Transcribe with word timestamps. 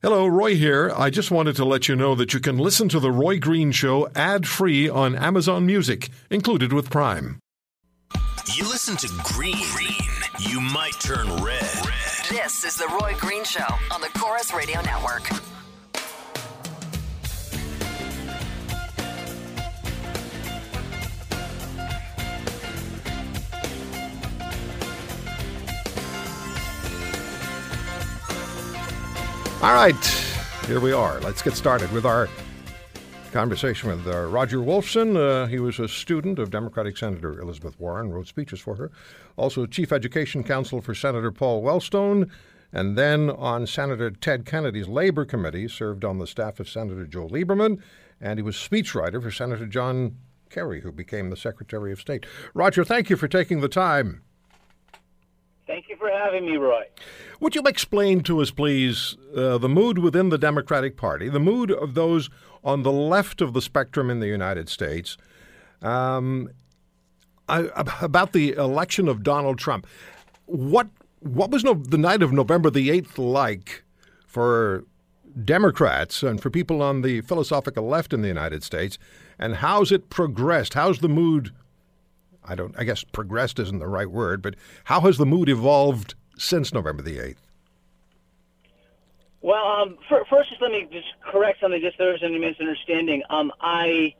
Hello, 0.00 0.28
Roy 0.28 0.54
here. 0.54 0.92
I 0.96 1.10
just 1.10 1.32
wanted 1.32 1.56
to 1.56 1.64
let 1.64 1.88
you 1.88 1.96
know 1.96 2.14
that 2.14 2.32
you 2.32 2.38
can 2.38 2.56
listen 2.56 2.88
to 2.90 3.00
The 3.00 3.10
Roy 3.10 3.40
Green 3.40 3.72
Show 3.72 4.08
ad 4.14 4.46
free 4.46 4.88
on 4.88 5.16
Amazon 5.16 5.66
Music, 5.66 6.08
included 6.30 6.72
with 6.72 6.88
Prime. 6.88 7.40
You 8.54 8.62
listen 8.68 8.96
to 8.98 9.08
Green, 9.24 9.56
Green. 9.74 9.96
you 10.38 10.60
might 10.60 10.92
turn 11.00 11.26
red. 11.42 11.62
red. 11.62 12.28
This 12.30 12.62
is 12.62 12.76
The 12.76 12.86
Roy 13.02 13.14
Green 13.18 13.42
Show 13.42 13.66
on 13.90 14.00
the 14.00 14.06
Corus 14.16 14.54
Radio 14.54 14.80
Network. 14.82 15.28
All 29.60 29.74
right, 29.74 29.96
here 30.68 30.78
we 30.78 30.92
are. 30.92 31.18
Let's 31.18 31.42
get 31.42 31.54
started 31.54 31.90
with 31.90 32.06
our 32.06 32.28
conversation 33.32 33.88
with 33.88 34.06
uh, 34.06 34.26
Roger 34.26 34.58
Wolfson. 34.58 35.16
Uh, 35.16 35.46
he 35.46 35.58
was 35.58 35.80
a 35.80 35.88
student 35.88 36.38
of 36.38 36.50
Democratic 36.50 36.96
Senator 36.96 37.40
Elizabeth 37.40 37.74
Warren, 37.80 38.12
wrote 38.12 38.28
speeches 38.28 38.60
for 38.60 38.76
her. 38.76 38.92
Also, 39.36 39.66
Chief 39.66 39.90
Education 39.90 40.44
Counsel 40.44 40.80
for 40.80 40.94
Senator 40.94 41.32
Paul 41.32 41.64
Wellstone. 41.64 42.30
And 42.72 42.96
then 42.96 43.30
on 43.30 43.66
Senator 43.66 44.12
Ted 44.12 44.46
Kennedy's 44.46 44.86
Labor 44.86 45.24
Committee, 45.24 45.66
served 45.66 46.04
on 46.04 46.20
the 46.20 46.28
staff 46.28 46.60
of 46.60 46.68
Senator 46.68 47.04
Joe 47.04 47.26
Lieberman. 47.26 47.82
And 48.20 48.38
he 48.38 48.44
was 48.44 48.54
speechwriter 48.54 49.20
for 49.20 49.32
Senator 49.32 49.66
John 49.66 50.18
Kerry, 50.50 50.82
who 50.82 50.92
became 50.92 51.30
the 51.30 51.36
Secretary 51.36 51.90
of 51.90 52.00
State. 52.00 52.26
Roger, 52.54 52.84
thank 52.84 53.10
you 53.10 53.16
for 53.16 53.26
taking 53.26 53.60
the 53.60 53.68
time. 53.68 54.22
Thank 55.68 55.90
you 55.90 55.96
for 55.96 56.08
having 56.10 56.46
me, 56.46 56.56
Roy. 56.56 56.84
Would 57.40 57.54
you 57.54 57.62
explain 57.66 58.22
to 58.22 58.40
us, 58.40 58.50
please, 58.50 59.16
uh, 59.36 59.58
the 59.58 59.68
mood 59.68 59.98
within 59.98 60.30
the 60.30 60.38
Democratic 60.38 60.96
Party, 60.96 61.28
the 61.28 61.38
mood 61.38 61.70
of 61.70 61.92
those 61.92 62.30
on 62.64 62.84
the 62.84 62.90
left 62.90 63.42
of 63.42 63.52
the 63.52 63.60
spectrum 63.60 64.08
in 64.08 64.18
the 64.18 64.26
United 64.26 64.70
States, 64.70 65.18
um, 65.82 66.48
I, 67.50 67.68
about 68.00 68.32
the 68.32 68.52
election 68.52 69.08
of 69.08 69.22
Donald 69.22 69.58
Trump? 69.58 69.86
What 70.46 70.88
what 71.20 71.50
was 71.50 71.64
no, 71.64 71.74
the 71.74 71.98
night 71.98 72.22
of 72.22 72.32
November 72.32 72.70
the 72.70 72.90
eighth 72.90 73.18
like 73.18 73.84
for 74.26 74.84
Democrats 75.44 76.22
and 76.22 76.40
for 76.40 76.48
people 76.48 76.80
on 76.80 77.02
the 77.02 77.20
philosophical 77.20 77.86
left 77.86 78.14
in 78.14 78.22
the 78.22 78.28
United 78.28 78.62
States, 78.62 78.98
and 79.38 79.56
how's 79.56 79.92
it 79.92 80.08
progressed? 80.08 80.72
How's 80.72 81.00
the 81.00 81.10
mood? 81.10 81.52
I 82.48 82.54
don't. 82.54 82.74
I 82.78 82.84
guess 82.84 83.04
progressed 83.04 83.58
isn't 83.58 83.78
the 83.78 83.86
right 83.86 84.10
word, 84.10 84.42
but 84.42 84.54
how 84.84 85.00
has 85.02 85.18
the 85.18 85.26
mood 85.26 85.48
evolved 85.48 86.14
since 86.38 86.72
November 86.72 87.02
the 87.02 87.18
8th? 87.18 87.36
Well, 89.40 89.64
um, 89.66 89.98
for, 90.08 90.24
first, 90.28 90.48
just 90.50 90.60
let 90.60 90.72
me 90.72 90.88
just 90.90 91.06
correct 91.24 91.60
something, 91.60 91.80
just 91.80 91.98
there 91.98 92.12
was 92.12 92.22
any 92.22 92.38
misunderstanding. 92.38 93.22
Um, 93.30 93.52
I, 93.60 94.14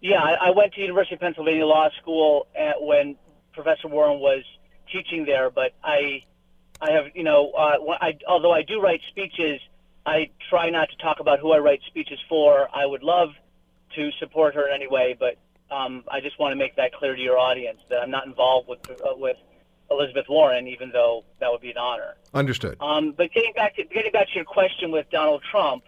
yeah, 0.00 0.20
I, 0.20 0.48
I 0.48 0.50
went 0.50 0.74
to 0.74 0.80
University 0.80 1.14
of 1.14 1.20
Pennsylvania 1.20 1.66
Law 1.66 1.88
School 2.00 2.48
at, 2.58 2.82
when 2.82 3.16
Professor 3.52 3.88
Warren 3.88 4.18
was 4.18 4.42
teaching 4.90 5.24
there, 5.24 5.50
but 5.50 5.72
I, 5.84 6.24
I 6.80 6.92
have, 6.92 7.06
you 7.14 7.22
know, 7.22 7.52
uh, 7.52 7.78
I, 8.00 8.18
although 8.26 8.52
I 8.52 8.62
do 8.62 8.80
write 8.80 9.00
speeches, 9.08 9.60
I 10.04 10.30
try 10.50 10.70
not 10.70 10.88
to 10.90 10.96
talk 10.96 11.20
about 11.20 11.38
who 11.38 11.52
I 11.52 11.58
write 11.58 11.80
speeches 11.86 12.18
for. 12.28 12.68
I 12.74 12.86
would 12.86 13.02
love 13.02 13.30
to 13.94 14.10
support 14.18 14.54
her 14.54 14.68
in 14.68 14.74
any 14.74 14.88
way, 14.88 15.16
but 15.18 15.36
um, 15.70 16.04
I 16.08 16.20
just 16.20 16.38
want 16.38 16.52
to 16.52 16.56
make 16.56 16.76
that 16.76 16.92
clear 16.92 17.14
to 17.14 17.20
your 17.20 17.38
audience 17.38 17.80
that 17.90 18.00
I'm 18.00 18.10
not 18.10 18.26
involved 18.26 18.68
with 18.68 18.88
uh, 18.90 19.14
with 19.16 19.36
Elizabeth 19.90 20.26
Warren, 20.28 20.66
even 20.66 20.90
though 20.90 21.24
that 21.40 21.50
would 21.50 21.60
be 21.60 21.70
an 21.70 21.78
honor. 21.78 22.16
Understood. 22.34 22.76
Um, 22.80 23.12
but 23.12 23.32
getting 23.32 23.52
back 23.52 23.76
to 23.76 23.84
getting 23.84 24.12
back 24.12 24.28
to 24.28 24.34
your 24.34 24.44
question 24.44 24.90
with 24.90 25.08
Donald 25.10 25.42
Trump, 25.50 25.84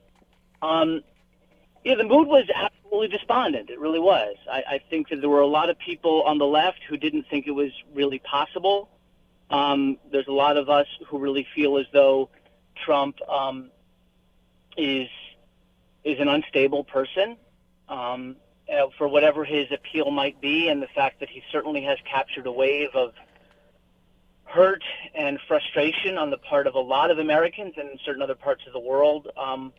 um, 0.63 1.03
yeah, 1.85 1.95
the 1.95 2.05
mood 2.05 2.29
was 2.29 2.45
absolutely 2.55 3.09
despondent. 3.09 3.71
It 3.71 3.79
really 3.79 4.01
was. 4.01 4.37
I, 4.51 4.63
I 4.69 4.81
think 4.91 5.09
that 5.11 5.21
there 5.21 5.31
were 5.31 5.41
a 5.41 5.47
lot 5.47 5.71
of 5.71 5.79
people 5.79 6.23
on 6.23 6.39
the 6.39 6.47
left 6.47 6.81
who 6.89 6.97
didn't 6.97 7.27
think 7.31 7.47
it 7.47 7.53
was 7.53 7.71
really 7.95 8.19
possible. 8.19 8.89
Um, 9.51 9.97
there's 10.11 10.29
a 10.29 10.33
lot 10.33 10.57
of 10.57 10.69
us 10.69 10.87
who 11.07 11.19
really 11.19 11.47
feel 11.55 11.79
as 11.79 11.87
though 11.93 12.29
Trump 12.85 13.17
um, 13.29 13.71
is 14.77 15.09
is 16.05 16.21
an 16.21 16.29
unstable 16.29 16.85
person. 16.85 17.37
Um, 17.89 18.37
uh, 18.73 18.87
for 18.97 19.09
whatever 19.09 19.45
his 19.45 19.67
appeal 19.73 20.11
might 20.11 20.41
be, 20.41 20.69
and 20.69 20.83
the 20.83 20.89
fact 20.95 21.21
that 21.21 21.29
he 21.29 21.43
certainly 21.51 21.83
has 21.83 21.99
captured 22.11 22.47
a 22.47 22.53
wave 22.53 22.91
of 22.95 23.13
hurt 24.45 24.83
and 25.15 25.39
frustration 25.47 26.17
on 26.17 26.31
the 26.31 26.39
part 26.39 26.67
of 26.67 26.75
a 26.75 26.81
lot 26.81 27.11
of 27.11 27.19
Americans 27.19 27.75
and 27.77 27.91
in 27.91 27.99
certain 28.05 28.23
other 28.23 28.35
parts 28.35 28.63
of 28.67 28.73
the 28.73 28.81
world. 28.81 29.29
Um, 29.37 29.73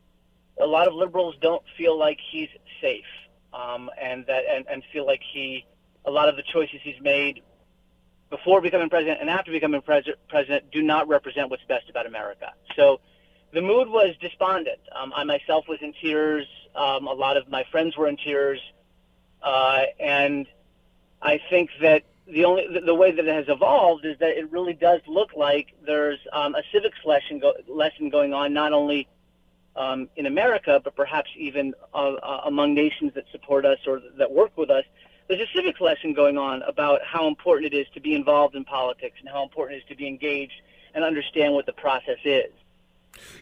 a 0.61 0.65
lot 0.65 0.87
of 0.87 0.93
liberals 0.93 1.35
don't 1.41 1.63
feel 1.77 1.97
like 1.97 2.19
he's 2.31 2.49
safe, 2.81 3.05
um, 3.53 3.89
and 3.99 4.25
that 4.27 4.43
and, 4.49 4.65
and 4.69 4.83
feel 4.91 5.05
like 5.05 5.21
he 5.33 5.65
a 6.05 6.11
lot 6.11 6.29
of 6.29 6.35
the 6.35 6.43
choices 6.43 6.79
he's 6.83 7.01
made 7.01 7.41
before 8.29 8.61
becoming 8.61 8.89
president 8.89 9.19
and 9.21 9.29
after 9.29 9.51
becoming 9.51 9.81
pres- 9.81 10.09
president 10.27 10.69
do 10.71 10.81
not 10.81 11.07
represent 11.07 11.49
what's 11.49 11.63
best 11.67 11.89
about 11.89 12.05
America. 12.05 12.53
So 12.75 12.99
the 13.53 13.61
mood 13.61 13.87
was 13.87 14.15
despondent. 14.21 14.79
Um, 14.95 15.11
I 15.15 15.23
myself 15.23 15.65
was 15.67 15.79
in 15.81 15.93
tears. 16.01 16.45
Um, 16.75 17.07
a 17.07 17.13
lot 17.13 17.37
of 17.37 17.49
my 17.49 17.65
friends 17.71 17.97
were 17.97 18.07
in 18.07 18.17
tears, 18.17 18.59
uh, 19.41 19.83
and 19.99 20.47
I 21.21 21.39
think 21.49 21.69
that 21.81 22.03
the 22.27 22.45
only 22.45 22.67
the, 22.71 22.81
the, 22.81 22.95
way 22.95 23.11
that 23.11 23.25
it 23.25 23.33
has 23.33 23.45
evolved 23.47 24.05
is 24.05 24.17
that 24.19 24.37
it 24.37 24.51
really 24.51 24.73
does 24.73 25.01
look 25.07 25.31
like 25.35 25.73
there's 25.85 26.19
um, 26.31 26.55
a 26.55 26.61
civics 26.71 26.99
lesson 27.05 27.39
go, 27.39 27.53
lesson 27.67 28.09
going 28.09 28.33
on 28.33 28.53
not 28.53 28.71
only 28.71 29.07
um, 29.75 30.09
in 30.15 30.25
America 30.25 30.79
but 30.83 30.95
perhaps 30.95 31.29
even 31.37 31.73
uh, 31.93 32.13
uh, 32.13 32.41
among 32.45 32.73
nations 32.73 33.13
that 33.15 33.25
support 33.31 33.65
us 33.65 33.79
or 33.87 34.01
that 34.17 34.31
work 34.31 34.55
with 34.57 34.69
us. 34.69 34.83
There's 35.27 35.41
a 35.41 35.47
civics 35.55 35.79
lesson 35.79 36.13
going 36.13 36.37
on 36.37 36.63
about 36.63 37.01
how 37.05 37.27
important 37.27 37.73
it 37.73 37.77
is 37.77 37.87
to 37.93 37.99
be 37.99 38.15
involved 38.15 38.55
in 38.55 38.65
politics 38.65 39.17
and 39.19 39.29
how 39.29 39.43
important 39.43 39.77
it 39.77 39.83
is 39.83 39.89
to 39.89 39.95
be 39.95 40.07
engaged 40.07 40.61
and 40.93 41.03
understand 41.03 41.53
what 41.53 41.65
the 41.67 41.73
process 41.73 42.17
is. 42.23 42.51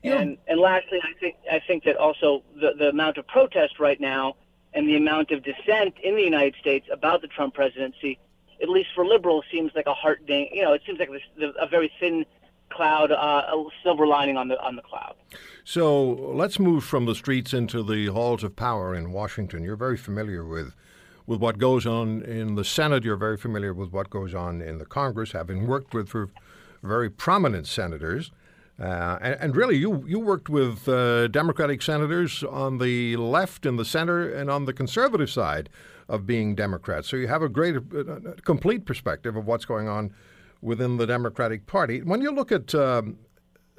Yeah. 0.04 0.20
And 0.20 0.38
and 0.48 0.60
lastly, 0.60 1.00
I 1.04 1.14
think 1.20 1.36
I 1.52 1.60
think 1.60 1.84
that 1.84 1.98
also 1.98 2.44
the 2.56 2.74
the 2.78 2.90
amount 2.90 3.18
of 3.18 3.28
protest 3.28 3.80
right 3.80 4.00
now 4.00 4.36
and 4.74 4.88
the 4.88 4.96
amount 4.96 5.32
of 5.32 5.44
dissent 5.44 5.96
in 6.04 6.16
the 6.16 6.24
United 6.24 6.56
States 6.60 6.88
about 6.92 7.22
the 7.22 7.28
Trump 7.28 7.54
presidency 7.54 8.20
at 8.62 8.70
least 8.70 8.90
for 8.96 9.06
liberals, 9.06 9.46
seems 9.52 9.72
like 9.76 9.86
a 9.86 9.94
heartening. 9.94 10.50
You 10.52 10.64
know, 10.64 10.74
it 10.74 10.82
seems 10.86 11.00
like 11.00 11.10
a 11.40 11.68
very 11.68 11.92
thin 12.00 12.26
cloud, 12.70 13.12
uh, 13.12 13.16
a 13.16 13.66
silver 13.84 14.08
lining 14.08 14.38
on 14.38 14.48
the 14.48 14.60
on 14.62 14.76
the 14.76 14.82
cloud. 14.82 15.16
So 15.64 16.04
let's 16.04 16.60
move 16.60 16.84
from 16.84 17.06
the 17.06 17.16
streets 17.16 17.54
into 17.54 17.84
the 17.84 18.08
halls 18.08 18.44
of 18.44 18.56
power 18.56 18.96
in 18.96 19.12
Washington. 19.12 19.64
You're 19.64 19.76
very 19.76 19.98
familiar 19.98 20.46
with 20.46 20.74
with 21.26 21.40
what 21.40 21.58
goes 21.58 21.86
on 21.86 22.22
in 22.24 22.56
the 22.56 22.64
Senate. 22.64 23.04
You're 23.04 23.18
very 23.18 23.38
familiar 23.38 23.74
with 23.74 23.92
what 23.92 24.10
goes 24.10 24.34
on 24.34 24.62
in 24.62 24.78
the 24.78 24.86
Congress, 24.86 25.34
having 25.34 25.68
worked 25.68 25.94
with 25.94 26.14
very 26.82 27.10
prominent 27.10 27.68
senators. 27.68 28.32
Uh, 28.80 29.18
and, 29.22 29.38
and, 29.40 29.56
really, 29.56 29.76
you, 29.76 30.04
you 30.08 30.20
worked 30.20 30.50
with 30.50 30.88
uh, 30.88 31.28
Democratic 31.30 31.82
senators 31.82 32.44
on 32.44 32.78
the 32.78 33.16
left, 33.18 33.66
in 33.66 33.76
the 33.76 33.86
center, 33.86 34.32
and 34.32 34.52
on 34.52 34.66
the 34.66 34.74
conservative 34.74 35.32
side 35.32 35.70
of 36.08 36.28
being 36.28 36.54
Democrats. 36.54 37.10
So 37.10 37.18
you 37.18 37.28
have 37.28 37.42
a 37.42 37.50
great, 37.50 37.76
uh, 37.76 38.34
complete 38.44 38.86
perspective 38.86 39.36
of 39.36 39.48
what's 39.48 39.66
going 39.66 39.88
on 39.88 40.14
within 40.62 40.98
the 40.98 41.08
Democratic 41.08 41.66
Party. 41.66 42.02
When 42.02 42.22
you 42.22 42.32
look 42.32 42.52
at 42.52 42.74
um, 42.76 43.18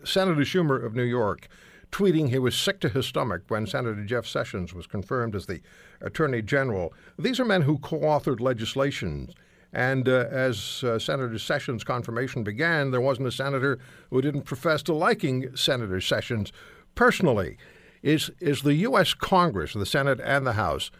Senator 0.04 0.40
Schumer 0.40 0.84
of 0.84 0.94
New 0.94 1.04
York 1.04 1.48
tweeting 1.90 2.28
he 2.28 2.38
was 2.38 2.54
sick 2.56 2.80
to 2.80 2.88
his 2.88 3.06
stomach 3.06 3.42
when 3.48 3.66
Senator 3.66 4.04
Jeff 4.04 4.26
Sessions 4.26 4.74
was 4.74 4.86
confirmed 4.86 5.34
as 5.34 5.46
the 5.46 5.60
Attorney 6.00 6.42
General, 6.42 6.92
these 7.18 7.40
are 7.40 7.44
men 7.44 7.62
who 7.62 7.78
co 7.78 7.98
authored 8.00 8.40
legislation. 8.40 9.30
And 9.72 10.08
uh, 10.08 10.26
as 10.30 10.82
uh, 10.82 10.98
Senator 10.98 11.38
Sessions' 11.38 11.84
confirmation 11.84 12.42
began, 12.42 12.90
there 12.90 13.00
wasn't 13.00 13.28
a 13.28 13.32
senator 13.32 13.78
who 14.10 14.22
didn't 14.22 14.42
profess 14.42 14.82
to 14.84 14.94
liking 14.94 15.54
Senator 15.54 16.00
Sessions 16.00 16.52
personally. 16.94 17.58
Is, 18.00 18.30
is 18.40 18.62
the 18.62 18.74
U.S. 18.74 19.12
Congress, 19.12 19.74
the 19.74 19.84
Senate 19.84 20.20
and 20.22 20.46
the 20.46 20.52
House, 20.52 20.92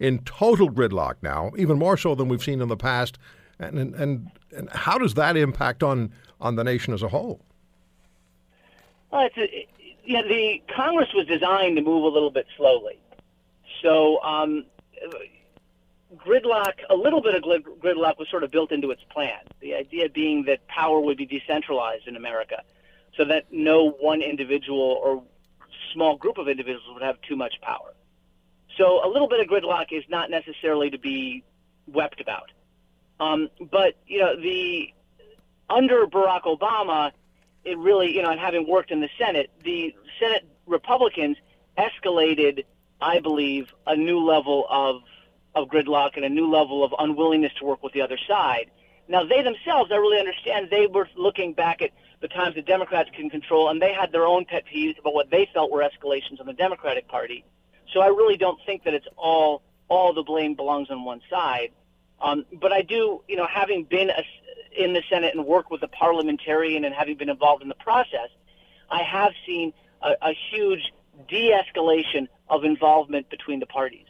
in 0.00 0.20
total 0.20 0.70
gridlock 0.70 1.16
now, 1.22 1.52
even 1.56 1.78
more 1.78 1.98
so 1.98 2.14
than 2.14 2.28
we've 2.28 2.42
seen 2.42 2.62
in 2.62 2.68
the 2.68 2.76
past. 2.76 3.18
And, 3.58 3.78
and, 3.78 3.94
and 3.94 4.70
how 4.70 4.96
does 4.96 5.14
that 5.14 5.36
impact 5.36 5.82
on, 5.82 6.12
on 6.40 6.56
the 6.56 6.64
nation 6.64 6.94
as 6.94 7.02
a 7.02 7.08
whole? 7.08 7.40
Well, 9.10 9.26
it's 9.26 9.36
a, 9.36 9.68
yeah, 10.06 10.22
the 10.22 10.62
Congress 10.74 11.08
was 11.14 11.26
designed 11.26 11.76
to 11.76 11.82
move 11.82 12.04
a 12.04 12.08
little 12.08 12.30
bit 12.30 12.46
slowly. 12.56 12.98
So 13.82 14.22
um, 14.22 14.64
gridlock, 16.16 16.74
a 16.90 16.94
little 16.94 17.20
bit 17.20 17.34
of 17.34 17.42
gridlock 17.42 18.18
was 18.18 18.28
sort 18.30 18.44
of 18.44 18.50
built 18.50 18.72
into 18.72 18.90
its 18.90 19.02
plan. 19.10 19.38
The 19.60 19.74
idea 19.74 20.08
being 20.08 20.44
that 20.44 20.66
power 20.68 21.00
would 21.00 21.16
be 21.16 21.26
decentralized 21.26 22.06
in 22.06 22.16
America 22.16 22.62
so 23.16 23.24
that 23.24 23.46
no 23.50 23.90
one 23.90 24.22
individual 24.22 25.00
or 25.02 25.22
small 25.92 26.16
group 26.16 26.38
of 26.38 26.48
individuals 26.48 26.88
would 26.92 27.02
have 27.02 27.20
too 27.22 27.36
much 27.36 27.54
power. 27.62 27.94
So 28.76 29.06
a 29.06 29.08
little 29.08 29.28
bit 29.28 29.40
of 29.40 29.46
gridlock 29.46 29.86
is 29.90 30.04
not 30.08 30.30
necessarily 30.30 30.90
to 30.90 30.98
be 30.98 31.44
wept 31.86 32.20
about. 32.20 32.50
Um, 33.18 33.48
but 33.70 33.94
you 34.06 34.20
know, 34.20 34.36
the 34.38 34.92
under 35.70 36.06
Barack 36.06 36.42
Obama, 36.42 37.12
it 37.64 37.78
really, 37.78 38.14
you 38.14 38.22
know, 38.22 38.30
and 38.30 38.38
having 38.38 38.68
worked 38.68 38.90
in 38.90 39.00
the 39.00 39.08
Senate, 39.18 39.50
the 39.64 39.94
Senate 40.20 40.46
Republicans 40.66 41.36
Republicans 41.36 41.36
escalated, 41.78 42.64
I 43.00 43.20
believe, 43.20 43.72
a 43.86 43.96
new 43.96 44.20
level 44.20 44.66
of 44.68 45.02
of 45.56 45.68
gridlock 45.68 46.16
and 46.16 46.24
a 46.24 46.28
new 46.28 46.48
level 46.48 46.84
of 46.84 46.94
unwillingness 46.98 47.52
to 47.58 47.64
work 47.64 47.82
with 47.82 47.92
the 47.92 48.02
other 48.02 48.18
side. 48.28 48.70
Now, 49.08 49.24
they 49.24 49.42
themselves, 49.42 49.90
I 49.90 49.96
really 49.96 50.18
understand, 50.18 50.68
they 50.70 50.86
were 50.86 51.08
looking 51.16 51.52
back 51.52 51.80
at 51.80 51.90
the 52.20 52.28
times 52.28 52.54
the 52.54 52.62
Democrats 52.62 53.10
can 53.14 53.30
control, 53.30 53.68
and 53.70 53.80
they 53.80 53.92
had 53.92 54.12
their 54.12 54.26
own 54.26 54.44
pet 54.44 54.64
peeves 54.72 54.98
about 54.98 55.14
what 55.14 55.30
they 55.30 55.48
felt 55.52 55.70
were 55.70 55.82
escalations 55.82 56.40
on 56.40 56.46
the 56.46 56.52
Democratic 56.52 57.08
Party. 57.08 57.44
So 57.92 58.00
I 58.00 58.08
really 58.08 58.36
don't 58.36 58.58
think 58.66 58.84
that 58.84 58.94
it's 58.94 59.06
all 59.16 59.62
all 59.88 60.12
the 60.12 60.22
blame 60.22 60.54
belongs 60.56 60.90
on 60.90 61.04
one 61.04 61.20
side. 61.30 61.70
Um, 62.20 62.44
but 62.60 62.72
I 62.72 62.82
do, 62.82 63.22
you 63.28 63.36
know, 63.36 63.46
having 63.46 63.84
been 63.84 64.10
a, 64.10 64.24
in 64.76 64.92
the 64.92 65.02
Senate 65.08 65.34
and 65.36 65.46
worked 65.46 65.70
with 65.70 65.82
a 65.84 65.88
parliamentarian 65.88 66.84
and 66.84 66.92
having 66.92 67.16
been 67.16 67.28
involved 67.28 67.62
in 67.62 67.68
the 67.68 67.76
process, 67.76 68.30
I 68.90 69.02
have 69.04 69.32
seen 69.46 69.72
a, 70.02 70.14
a 70.22 70.32
huge 70.50 70.92
de-escalation 71.28 72.26
of 72.48 72.64
involvement 72.64 73.30
between 73.30 73.60
the 73.60 73.66
parties. 73.66 74.06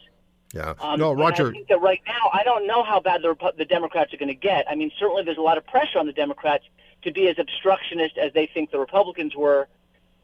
Yeah. 0.53 0.73
Um, 0.79 0.99
no, 0.99 1.13
Roger. 1.13 1.49
I 1.49 1.51
think 1.51 1.67
that 1.67 1.81
right 1.81 2.01
now, 2.07 2.29
I 2.33 2.43
don't 2.43 2.67
know 2.67 2.83
how 2.83 2.99
bad 2.99 3.21
the, 3.21 3.35
Repu- 3.35 3.57
the 3.57 3.65
Democrats 3.65 4.13
are 4.13 4.17
going 4.17 4.29
to 4.29 4.35
get. 4.35 4.65
I 4.69 4.75
mean, 4.75 4.91
certainly 4.97 5.23
there's 5.23 5.37
a 5.37 5.41
lot 5.41 5.57
of 5.57 5.65
pressure 5.67 5.99
on 5.99 6.05
the 6.05 6.13
Democrats 6.13 6.63
to 7.03 7.11
be 7.11 7.27
as 7.27 7.37
obstructionist 7.37 8.17
as 8.17 8.33
they 8.33 8.49
think 8.53 8.71
the 8.71 8.79
Republicans 8.79 9.35
were. 9.35 9.67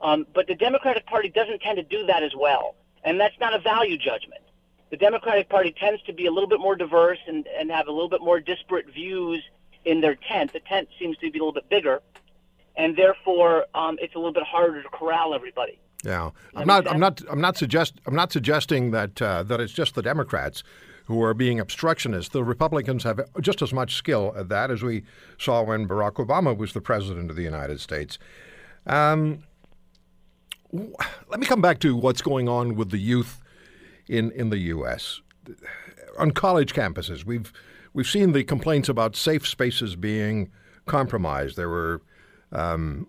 Um, 0.01 0.25
but 0.33 0.47
the 0.47 0.55
Democratic 0.55 1.05
Party 1.05 1.29
doesn't 1.29 1.61
tend 1.61 1.77
to 1.77 1.83
do 1.83 2.05
that 2.07 2.23
as 2.23 2.31
well. 2.37 2.75
And 3.03 3.19
that's 3.19 3.37
not 3.39 3.53
a 3.53 3.59
value 3.59 3.97
judgment. 3.97 4.41
The 4.89 4.97
Democratic 4.97 5.49
Party 5.49 5.71
tends 5.77 6.01
to 6.03 6.13
be 6.13 6.25
a 6.25 6.31
little 6.31 6.47
bit 6.47 6.59
more 6.59 6.75
diverse 6.75 7.19
and, 7.27 7.47
and 7.47 7.71
have 7.71 7.87
a 7.87 7.91
little 7.91 8.09
bit 8.09 8.21
more 8.21 8.39
disparate 8.39 8.87
views 8.93 9.43
in 9.85 10.01
their 10.01 10.15
tent. 10.15 10.53
The 10.53 10.59
tent 10.61 10.87
seems 10.99 11.17
to 11.17 11.31
be 11.31 11.39
a 11.39 11.41
little 11.41 11.53
bit 11.53 11.69
bigger. 11.69 12.01
And 12.75 12.95
therefore, 12.95 13.65
um, 13.75 13.97
it's 14.01 14.15
a 14.15 14.17
little 14.17 14.33
bit 14.33 14.43
harder 14.43 14.81
to 14.81 14.89
corral 14.89 15.33
everybody. 15.33 15.79
Yeah, 16.03 16.31
I'm 16.53 16.67
not. 16.67 16.87
I'm 16.89 16.99
not. 16.99 17.21
I'm 17.29 17.39
not 17.39 17.57
suggest. 17.57 17.95
I'm 18.05 18.15
not 18.15 18.31
suggesting 18.31 18.91
that 18.91 19.21
uh, 19.21 19.43
that 19.43 19.61
it's 19.61 19.71
just 19.71 19.95
the 19.95 20.01
Democrats 20.01 20.63
who 21.05 21.21
are 21.21 21.33
being 21.33 21.59
obstructionist. 21.59 22.33
The 22.33 22.43
Republicans 22.43 23.03
have 23.03 23.21
just 23.41 23.61
as 23.61 23.73
much 23.73 23.95
skill 23.95 24.33
at 24.37 24.49
that 24.49 24.69
as 24.69 24.83
we 24.83 25.03
saw 25.37 25.63
when 25.63 25.87
Barack 25.87 26.13
Obama 26.13 26.55
was 26.55 26.73
the 26.73 26.81
president 26.81 27.29
of 27.29 27.35
the 27.35 27.43
United 27.43 27.79
States. 27.79 28.17
Um, 28.85 29.43
let 30.71 31.39
me 31.39 31.45
come 31.45 31.61
back 31.61 31.79
to 31.79 31.95
what's 31.95 32.21
going 32.21 32.49
on 32.49 32.75
with 32.75 32.89
the 32.89 32.97
youth 32.97 33.41
in 34.07 34.31
in 34.31 34.49
the 34.49 34.57
U.S. 34.57 35.21
on 36.19 36.31
college 36.31 36.73
campuses. 36.73 37.23
We've 37.23 37.53
we've 37.93 38.07
seen 38.07 38.33
the 38.33 38.43
complaints 38.43 38.89
about 38.89 39.15
safe 39.15 39.47
spaces 39.47 39.95
being 39.95 40.51
compromised. 40.85 41.55
There 41.55 41.69
were 41.69 42.01
um, 42.51 43.07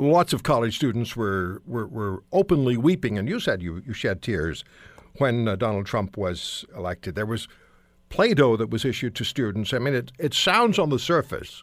lots 0.00 0.32
of 0.32 0.42
college 0.42 0.76
students 0.76 1.14
were, 1.14 1.62
were, 1.66 1.86
were 1.86 2.24
openly 2.32 2.76
weeping, 2.76 3.18
and 3.18 3.28
you 3.28 3.38
said 3.38 3.62
you, 3.62 3.82
you 3.86 3.92
shed 3.92 4.22
tears 4.22 4.64
when 5.18 5.46
uh, 5.46 5.56
Donald 5.56 5.86
Trump 5.86 6.16
was 6.16 6.64
elected. 6.74 7.14
There 7.14 7.26
was 7.26 7.48
Play 8.08 8.34
Doh 8.34 8.56
that 8.56 8.70
was 8.70 8.84
issued 8.84 9.14
to 9.16 9.24
students. 9.24 9.72
I 9.72 9.78
mean, 9.78 9.94
it, 9.94 10.12
it 10.18 10.34
sounds 10.34 10.78
on 10.78 10.90
the 10.90 10.98
surface, 10.98 11.62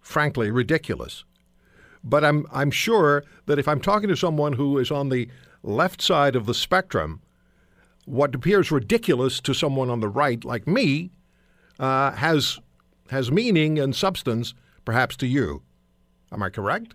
frankly, 0.00 0.50
ridiculous. 0.50 1.24
But 2.04 2.24
I'm, 2.24 2.46
I'm 2.52 2.70
sure 2.70 3.24
that 3.46 3.58
if 3.58 3.66
I'm 3.66 3.80
talking 3.80 4.08
to 4.08 4.16
someone 4.16 4.52
who 4.52 4.78
is 4.78 4.90
on 4.90 5.08
the 5.08 5.28
left 5.62 6.00
side 6.00 6.36
of 6.36 6.46
the 6.46 6.54
spectrum, 6.54 7.20
what 8.04 8.34
appears 8.34 8.70
ridiculous 8.70 9.40
to 9.40 9.54
someone 9.54 9.90
on 9.90 10.00
the 10.00 10.08
right, 10.08 10.44
like 10.44 10.66
me, 10.66 11.10
uh, 11.80 12.12
has, 12.12 12.60
has 13.10 13.32
meaning 13.32 13.78
and 13.78 13.96
substance, 13.96 14.54
perhaps 14.84 15.16
to 15.16 15.26
you. 15.26 15.62
Am 16.30 16.42
I 16.42 16.50
correct? 16.50 16.94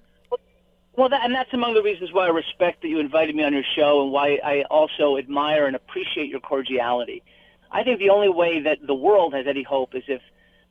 Well, 0.95 1.09
that, 1.09 1.21
and 1.23 1.33
that's 1.33 1.53
among 1.53 1.73
the 1.73 1.81
reasons 1.81 2.11
why 2.13 2.25
I 2.25 2.29
respect 2.29 2.81
that 2.83 2.87
you 2.87 2.99
invited 2.99 3.35
me 3.35 3.43
on 3.43 3.53
your 3.53 3.63
show 3.75 4.03
and 4.03 4.11
why 4.11 4.39
I 4.43 4.63
also 4.69 5.17
admire 5.17 5.65
and 5.65 5.75
appreciate 5.75 6.29
your 6.29 6.39
cordiality. 6.39 7.23
I 7.71 7.83
think 7.83 7.99
the 7.99 8.11
only 8.11 8.29
way 8.29 8.61
that 8.61 8.85
the 8.85 8.93
world 8.93 9.33
has 9.33 9.47
any 9.47 9.63
hope 9.63 9.95
is 9.95 10.03
if 10.07 10.21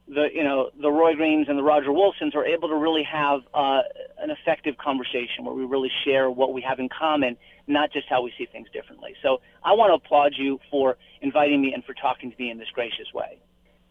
the 0.08 0.28
you 0.32 0.44
know 0.44 0.70
the 0.80 0.90
Roy 0.90 1.14
Greens 1.14 1.48
and 1.48 1.58
the 1.58 1.62
Roger 1.62 1.92
Wilsons 1.92 2.34
are 2.34 2.44
able 2.44 2.68
to 2.68 2.76
really 2.76 3.02
have 3.02 3.40
uh, 3.54 3.82
an 4.18 4.30
effective 4.30 4.76
conversation 4.78 5.44
where 5.44 5.54
we 5.54 5.64
really 5.64 5.90
share 6.04 6.30
what 6.30 6.52
we 6.52 6.60
have 6.62 6.78
in 6.78 6.88
common, 6.88 7.36
not 7.66 7.92
just 7.92 8.08
how 8.08 8.22
we 8.22 8.32
see 8.38 8.46
things 8.46 8.68
differently. 8.72 9.14
So 9.22 9.40
I 9.64 9.72
want 9.72 9.90
to 9.90 9.94
applaud 9.94 10.34
you 10.36 10.60
for 10.70 10.96
inviting 11.20 11.60
me 11.60 11.72
and 11.72 11.84
for 11.84 11.94
talking 11.94 12.30
to 12.30 12.36
me 12.38 12.50
in 12.50 12.58
this 12.58 12.68
gracious 12.72 13.12
way. 13.12 13.38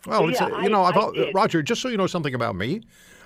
Well, 0.05 0.29
yeah, 0.31 0.61
you 0.61 0.69
know, 0.69 0.83
I 0.83 0.91
al- 0.91 1.11
did. 1.11 1.33
Roger, 1.35 1.61
just 1.61 1.81
so 1.81 1.87
you 1.87 1.97
know 1.97 2.07
something 2.07 2.33
about 2.33 2.55
me, 2.55 2.81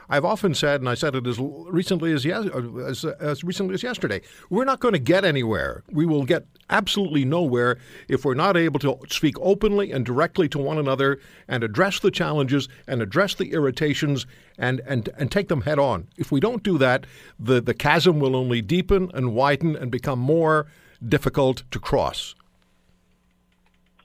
I've 0.09 0.25
often 0.25 0.53
said, 0.53 0.81
and 0.81 0.89
I 0.89 0.93
said 0.93 1.15
it 1.15 1.25
as 1.25 1.39
recently 1.39 2.13
as, 2.13 2.25
yes, 2.25 2.45
uh, 2.45 2.85
as, 2.85 3.05
as 3.05 3.43
recently 3.43 3.73
as 3.73 3.83
yesterday, 3.83 4.21
we're 4.49 4.65
not 4.65 4.79
going 4.79 4.93
to 4.93 4.99
get 4.99 5.25
anywhere. 5.25 5.83
We 5.91 6.05
will 6.05 6.25
get 6.25 6.45
absolutely 6.69 7.25
nowhere 7.25 7.77
if 8.07 8.25
we're 8.25 8.33
not 8.33 8.57
able 8.57 8.79
to 8.79 8.97
speak 9.09 9.35
openly 9.39 9.91
and 9.91 10.05
directly 10.05 10.47
to 10.49 10.59
one 10.59 10.77
another 10.77 11.19
and 11.47 11.63
address 11.63 11.99
the 11.99 12.11
challenges 12.11 12.67
and 12.87 13.01
address 13.01 13.35
the 13.35 13.51
irritations 13.51 14.25
and, 14.57 14.81
and, 14.85 15.09
and 15.17 15.31
take 15.31 15.47
them 15.47 15.61
head 15.61 15.79
on. 15.79 16.07
If 16.17 16.31
we 16.31 16.39
don't 16.39 16.63
do 16.63 16.77
that, 16.77 17.05
the, 17.39 17.61
the 17.61 17.73
chasm 17.73 18.19
will 18.19 18.35
only 18.35 18.61
deepen 18.61 19.11
and 19.13 19.33
widen 19.33 19.75
and 19.75 19.91
become 19.91 20.19
more 20.19 20.67
difficult 21.07 21.63
to 21.71 21.79
cross. 21.79 22.35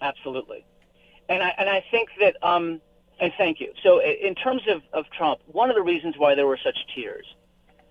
Absolutely. 0.00 0.64
And 1.28 1.42
I, 1.42 1.54
and 1.58 1.68
I 1.68 1.84
think 1.90 2.08
that, 2.20 2.36
um, 2.42 2.80
and 3.20 3.32
thank 3.36 3.60
you. 3.60 3.72
So 3.82 4.00
in 4.00 4.34
terms 4.34 4.62
of, 4.68 4.82
of 4.92 5.04
Trump, 5.10 5.40
one 5.46 5.70
of 5.70 5.76
the 5.76 5.82
reasons 5.82 6.16
why 6.16 6.34
there 6.34 6.46
were 6.46 6.58
such 6.62 6.76
tears, 6.94 7.26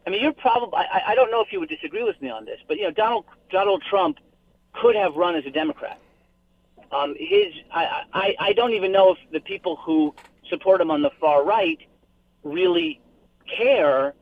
I 0.06 0.10
mean, 0.10 0.22
you're 0.22 0.34
probably, 0.34 0.78
I, 0.78 1.02
I 1.10 1.16
don't 1.16 1.32
know 1.32 1.42
if 1.42 1.52
you 1.52 1.60
would 1.60 1.70
disagree 1.70 2.04
with 2.04 2.20
me 2.22 2.30
on 2.30 2.46
this, 2.46 2.60
but, 2.68 2.78
you 2.78 2.84
know, 2.84 2.92
Donald, 2.92 3.26
Donald 3.52 3.84
Trump 3.88 4.18
could 4.74 4.96
have 4.96 5.16
run 5.16 5.36
as 5.36 5.46
a 5.46 5.52
Democrat. 5.52 6.00
Um, 6.92 7.16
his, 7.18 7.54
I, 7.72 8.04
I, 8.14 8.36
I 8.40 8.54
don't 8.54 8.74
even 8.74 8.92
know 8.92 9.12
if 9.12 9.20
the 9.32 9.40
people 9.40 9.76
who 9.76 10.16
support 10.50 10.82
him 10.82 10.90
on 10.90 11.04
the 11.04 11.12
far 11.20 11.44
right 11.44 11.80
really 12.44 13.00
care 13.46 14.16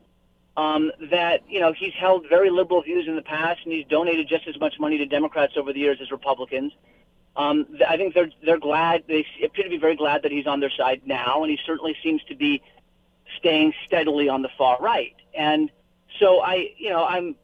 um, 0.58 0.90
that 1.10 1.42
you 1.48 1.60
know 1.60 1.72
he's 1.72 1.94
held 1.94 2.28
very 2.28 2.50
liberal 2.50 2.82
views 2.82 3.06
in 3.06 3.14
the 3.14 3.22
past, 3.22 3.60
and 3.64 3.72
he's 3.72 3.86
donated 3.86 4.28
just 4.28 4.48
as 4.48 4.58
much 4.58 4.74
money 4.80 4.98
to 4.98 5.06
Democrats 5.06 5.54
over 5.56 5.72
the 5.72 5.78
years 5.78 5.98
as 6.02 6.10
Republicans. 6.10 6.72
Um, 7.36 7.66
I 7.86 7.96
think 7.96 8.14
they're 8.14 8.30
they're 8.44 8.58
glad 8.58 9.04
they 9.06 9.24
appear 9.44 9.64
to 9.64 9.70
be 9.70 9.78
very 9.78 9.96
glad 9.96 10.22
that 10.22 10.32
he's 10.32 10.46
on 10.46 10.60
their 10.60 10.70
side 10.70 11.02
now, 11.04 11.42
and 11.42 11.50
he 11.50 11.58
certainly 11.64 11.96
seems 12.02 12.22
to 12.24 12.34
be 12.34 12.62
staying 13.38 13.74
steadily 13.86 14.28
on 14.28 14.42
the 14.42 14.48
far 14.58 14.78
right. 14.80 15.14
And 15.34 15.70
so 16.18 16.40
I, 16.40 16.70
you 16.76 16.90
know, 16.90 17.04
I'm 17.04 17.36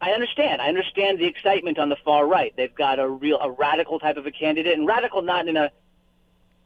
I 0.00 0.10
understand. 0.10 0.60
I 0.60 0.68
understand 0.68 1.20
the 1.20 1.26
excitement 1.26 1.78
on 1.78 1.88
the 1.88 1.96
far 2.04 2.26
right. 2.26 2.52
They've 2.56 2.74
got 2.74 2.98
a 2.98 3.08
real 3.08 3.38
a 3.40 3.50
radical 3.50 4.00
type 4.00 4.16
of 4.16 4.26
a 4.26 4.32
candidate, 4.32 4.76
and 4.76 4.86
radical 4.86 5.22
not 5.22 5.46
in 5.46 5.56
a 5.56 5.70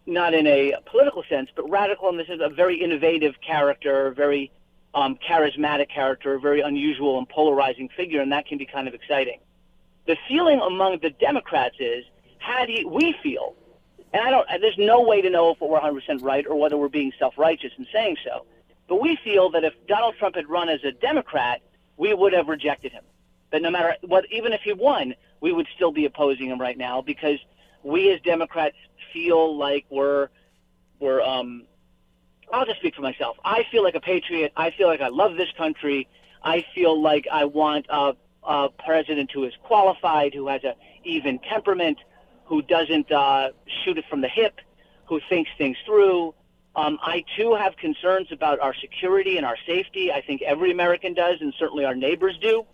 not 0.06 0.32
in 0.32 0.46
a 0.46 0.74
political 0.86 1.24
sense, 1.28 1.50
but 1.54 1.68
radical 1.68 2.08
in 2.08 2.16
this 2.16 2.28
is 2.28 2.40
a 2.40 2.48
very 2.48 2.82
innovative 2.82 3.34
character, 3.46 4.12
very 4.12 4.52
um, 4.94 5.16
charismatic 5.16 5.90
character, 5.90 6.34
a 6.34 6.40
very 6.40 6.60
unusual 6.60 7.18
and 7.18 7.28
polarizing 7.28 7.88
figure, 7.90 8.22
and 8.22 8.32
that 8.32 8.46
can 8.46 8.56
be 8.56 8.64
kind 8.64 8.88
of 8.88 8.94
exciting. 8.94 9.40
The 10.06 10.16
feeling 10.28 10.60
among 10.60 11.00
the 11.02 11.10
Democrats 11.10 11.76
is, 11.78 12.04
we 12.86 13.14
feel, 13.22 13.54
and 14.12 14.22
I 14.22 14.30
don't, 14.30 14.46
there's 14.60 14.78
no 14.78 15.02
way 15.02 15.20
to 15.20 15.30
know 15.30 15.50
if 15.50 15.60
we're 15.60 15.78
100% 15.78 16.22
right 16.22 16.46
or 16.46 16.58
whether 16.58 16.76
we're 16.76 16.88
being 16.88 17.12
self-righteous 17.18 17.72
in 17.78 17.86
saying 17.92 18.16
so, 18.24 18.46
but 18.88 19.00
we 19.00 19.18
feel 19.24 19.50
that 19.50 19.64
if 19.64 19.74
Donald 19.88 20.14
Trump 20.18 20.36
had 20.36 20.48
run 20.48 20.68
as 20.68 20.82
a 20.84 20.92
Democrat, 20.92 21.60
we 21.96 22.14
would 22.14 22.32
have 22.32 22.48
rejected 22.48 22.92
him. 22.92 23.04
That 23.52 23.62
no 23.62 23.70
matter 23.70 23.96
what, 24.02 24.24
even 24.30 24.52
if 24.52 24.60
he 24.62 24.72
won, 24.72 25.14
we 25.40 25.52
would 25.52 25.66
still 25.74 25.92
be 25.92 26.04
opposing 26.04 26.48
him 26.48 26.60
right 26.60 26.76
now 26.76 27.00
because 27.02 27.38
we 27.82 28.10
as 28.10 28.20
Democrats 28.22 28.76
feel 29.12 29.56
like 29.56 29.86
we're 29.90 30.28
we're 30.98 31.22
um 31.22 31.64
I'll 32.52 32.66
just 32.66 32.78
speak 32.78 32.94
for 32.94 33.02
myself. 33.02 33.36
I 33.44 33.64
feel 33.70 33.82
like 33.82 33.94
a 33.94 34.00
patriot. 34.00 34.52
I 34.56 34.70
feel 34.70 34.88
like 34.88 35.00
I 35.00 35.08
love 35.08 35.36
this 35.36 35.50
country. 35.56 36.08
I 36.42 36.64
feel 36.74 37.00
like 37.00 37.26
I 37.30 37.44
want 37.44 37.86
a, 37.88 38.14
a 38.44 38.68
president 38.84 39.30
who 39.32 39.44
is 39.44 39.54
qualified, 39.64 40.32
who 40.32 40.46
has 40.48 40.62
a 40.64 40.74
even 41.04 41.38
temperament, 41.40 41.98
who 42.46 42.62
doesn't 42.62 43.10
uh, 43.12 43.50
shoot 43.84 43.98
it 43.98 44.04
from 44.08 44.20
the 44.20 44.28
hip, 44.28 44.60
who 45.06 45.20
thinks 45.28 45.50
things 45.58 45.76
through. 45.84 46.34
Um, 46.74 46.98
I 47.02 47.24
too 47.36 47.54
have 47.54 47.76
concerns 47.76 48.28
about 48.32 48.60
our 48.60 48.74
security 48.74 49.36
and 49.36 49.46
our 49.46 49.56
safety. 49.66 50.12
I 50.12 50.20
think 50.20 50.42
every 50.42 50.70
American 50.70 51.14
does, 51.14 51.40
and 51.40 51.52
certainly 51.58 51.84
our 51.84 51.94
neighbors 51.94 52.38
do. 52.40 52.64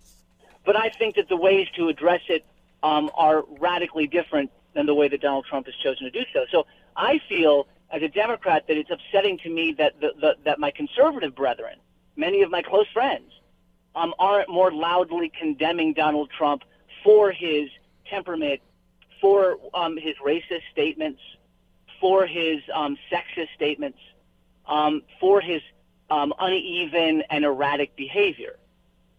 But 0.65 0.77
I 0.77 0.89
think 0.91 1.17
that 1.17 1.29
the 1.29 1.37
ways 1.37 1.69
to 1.77 1.89
address 1.89 2.21
it 2.29 2.45
um, 2.83 3.11
are 3.15 3.45
radically 3.61 4.07
different 4.07 4.51
than 4.75 4.87
the 4.87 4.95
way 4.95 5.09
that 5.09 5.21
Donald 5.21 5.47
Trump 5.47 5.67
has 5.67 5.75
chosen 5.77 6.05
to 6.05 6.11
do 6.11 6.25
so. 6.33 6.45
So 6.51 6.67
I 6.97 7.21
feel, 7.29 7.67
as 7.91 8.03
a 8.03 8.09
Democrat, 8.09 8.65
that 8.69 8.77
it's 8.77 8.91
upsetting 8.91 9.39
to 9.39 9.51
me 9.51 9.73
that 9.79 10.01
the, 10.01 10.13
the, 10.21 10.37
that 10.45 10.59
my 10.59 10.71
conservative 10.71 11.35
brethren, 11.35 11.77
many 12.17 12.43
of 12.43 12.51
my 12.51 12.63
close 12.63 12.87
friends, 12.93 13.31
um, 13.95 14.15
aren't 14.19 14.49
more 14.49 14.73
loudly 14.73 15.31
condemning 15.39 15.93
Donald 15.93 16.31
Trump 16.37 16.63
for 17.05 17.31
his 17.31 17.69
temperament, 18.09 18.61
for 19.23 19.57
um, 19.73 19.97
his 19.97 20.17
racist 20.23 20.63
statements, 20.71 21.21
for 22.01 22.27
his 22.27 22.59
um, 22.75 22.99
sexist 23.11 23.55
statements, 23.55 23.99
um, 24.67 25.03
for 25.19 25.41
his 25.41 25.63
um, 26.11 26.35
uneven 26.39 27.23
and 27.31 27.45
erratic 27.45 27.97
behavior. 27.97 28.57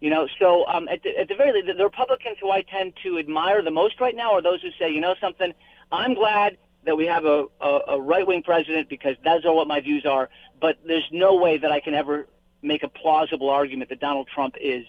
You 0.01 0.09
know, 0.09 0.27
so 0.37 0.67
um, 0.67 0.89
at, 0.89 1.01
the, 1.01 1.17
at 1.17 1.29
the 1.29 1.35
very 1.35 1.53
least, 1.53 1.77
the, 1.77 1.83
Republicans 1.83 2.37
who 2.41 2.51
I 2.51 2.61
tend 2.61 2.93
to 3.03 3.17
admire 3.17 3.63
the 3.63 3.71
most 3.71 4.01
right 4.01 4.15
now 4.15 4.33
are 4.33 4.41
those 4.41 4.61
who 4.61 4.69
say, 4.77 4.91
you 4.91 4.99
know, 4.99 5.15
something. 5.21 5.53
I'm 5.93 6.13
glad 6.13 6.57
that 6.85 6.97
we 6.97 7.05
have 7.05 7.23
a, 7.23 7.45
a, 7.61 7.79
a 7.87 8.01
right 8.01 8.27
wing 8.27 8.43
president 8.43 8.89
because 8.89 9.15
those 9.23 9.45
are 9.45 9.55
what 9.55 9.67
my 9.69 9.79
views 9.79 10.05
are. 10.05 10.29
But 10.59 10.79
there's 10.85 11.07
no 11.11 11.35
way 11.35 11.57
that 11.57 11.71
I 11.71 11.79
can 11.79 11.93
ever 11.93 12.27
make 12.61 12.83
a 12.83 12.89
plausible 12.89 13.49
argument 13.49 13.89
that 13.89 14.01
Donald 14.01 14.27
Trump 14.27 14.55
is 14.59 14.85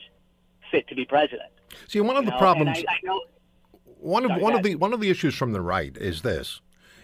fit 0.73 0.89
to 0.89 0.97
be 0.97 1.05
president. 1.05 1.51
See, 1.87 2.01
one 2.01 2.17
of 2.17 2.25
You 2.25 2.31
the 2.31 2.35
know, 2.35 2.39
problems. 2.39 2.79
I, 2.89 2.95
I 2.95 2.99
know, 3.05 3.23
One 4.05 4.25
of 4.27 4.33
Sorry, 4.33 4.43
one 4.43 4.55
of 4.55 4.63
the 4.63 4.75
one 4.75 4.93
of 4.93 5.01
the 5.01 5.09
issues 5.09 5.35
from 5.35 5.53
the 5.53 5.63
right 5.63 5.97
is 5.97 6.21
this, 6.21 6.61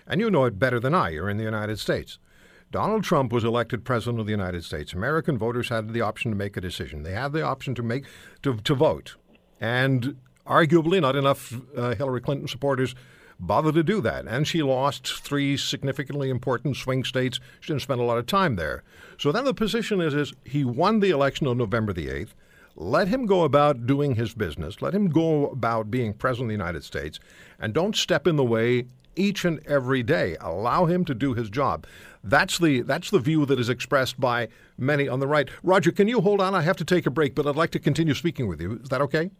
and 0.07 0.21
you 0.21 0.31
know 0.31 0.45
it 0.45 0.59
better 0.59 0.79
than 0.79 0.95
I. 0.95 1.09
You're 1.09 1.31
in 1.31 1.39
the 1.39 1.45
United 1.45 1.79
States. 1.79 2.19
Donald 2.71 3.05
Trump 3.05 3.33
was 3.33 3.43
elected 3.43 3.85
president 3.85 4.21
of 4.21 4.27
the 4.27 4.33
United 4.33 4.65
States. 4.65 4.93
American 4.93 5.39
voters 5.39 5.71
had 5.71 5.95
the 5.95 6.03
option 6.03 6.31
to 6.31 6.37
make 6.37 6.59
a 6.59 6.61
decision. 6.61 7.03
They 7.03 7.13
had 7.13 7.33
the 7.33 7.43
option 7.43 7.75
to 7.77 7.83
make 7.83 8.05
to, 8.43 8.57
to 8.59 8.75
vote, 8.75 9.17
and 9.59 10.19
arguably 10.47 11.01
not 11.01 11.17
enough 11.17 11.55
uh, 11.75 11.95
Hillary 11.95 12.21
Clinton 12.21 12.47
supporters 12.47 12.95
bothered 13.39 13.77
to 13.77 13.83
do 13.83 14.03
that. 14.03 14.27
And 14.27 14.47
she 14.47 14.63
lost 14.63 15.23
three 15.23 15.57
significantly 15.57 16.29
important 16.29 16.77
swing 16.77 17.05
states. 17.05 17.41
She 17.61 17.69
didn't 17.69 17.83
spend 17.83 18.01
a 18.01 18.05
lot 18.05 18.19
of 18.19 18.27
time 18.27 18.57
there. 18.57 18.83
So 19.19 19.33
then 19.33 19.47
the 19.47 19.55
position 19.55 20.03
is, 20.03 20.13
is 20.13 20.35
he 20.45 20.65
won 20.65 21.01
the 21.01 21.11
election 21.11 21.47
on 21.47 21.57
November 21.57 21.95
the 21.95 22.11
eighth. 22.11 22.35
Let 22.77 23.09
him 23.09 23.27
go 23.27 23.43
about 23.45 23.87
doing 23.87 24.15
his 24.15 24.35
business. 24.35 24.81
Let 24.81 24.95
him 24.95 25.09
go 25.09 25.49
about 25.49 25.91
being 25.91 26.15
president 26.15 26.47
of 26.47 26.49
the 26.49 26.65
United 26.65 26.85
States, 26.85 27.19
and 27.59 27.75
don't 27.75 27.97
step 27.97 28.27
in 28.27 28.37
the 28.37 28.45
way 28.45 28.87
each 29.17 29.45
and 29.45 29.61
every 29.67 30.03
day. 30.03 30.37
Allow 30.41 30.87
him 30.87 31.05
to 31.05 31.15
do 31.15 31.35
his 31.35 31.51
job. 31.51 31.87
That's 32.23 32.59
the 32.59 32.83
that's 32.83 33.11
the 33.11 33.19
view 33.19 33.45
that 33.47 33.59
is 33.59 33.69
expressed 33.69 34.21
by 34.21 34.49
many 34.79 35.09
on 35.09 35.21
the 35.21 35.27
right. 35.27 35.49
Roger, 35.63 35.91
can 35.91 36.09
you 36.09 36.21
hold 36.21 36.41
on? 36.41 36.55
I 36.55 36.63
have 36.63 36.77
to 36.79 36.85
take 36.85 37.07
a 37.07 37.11
break, 37.11 37.35
but 37.35 37.47
I'd 37.47 37.57
like 37.57 37.71
to 37.71 37.79
continue 37.79 38.15
speaking 38.15 38.47
with 38.47 38.61
you. 38.61 38.81
Is 38.83 38.89
that 38.89 39.01
okay? 39.03 39.31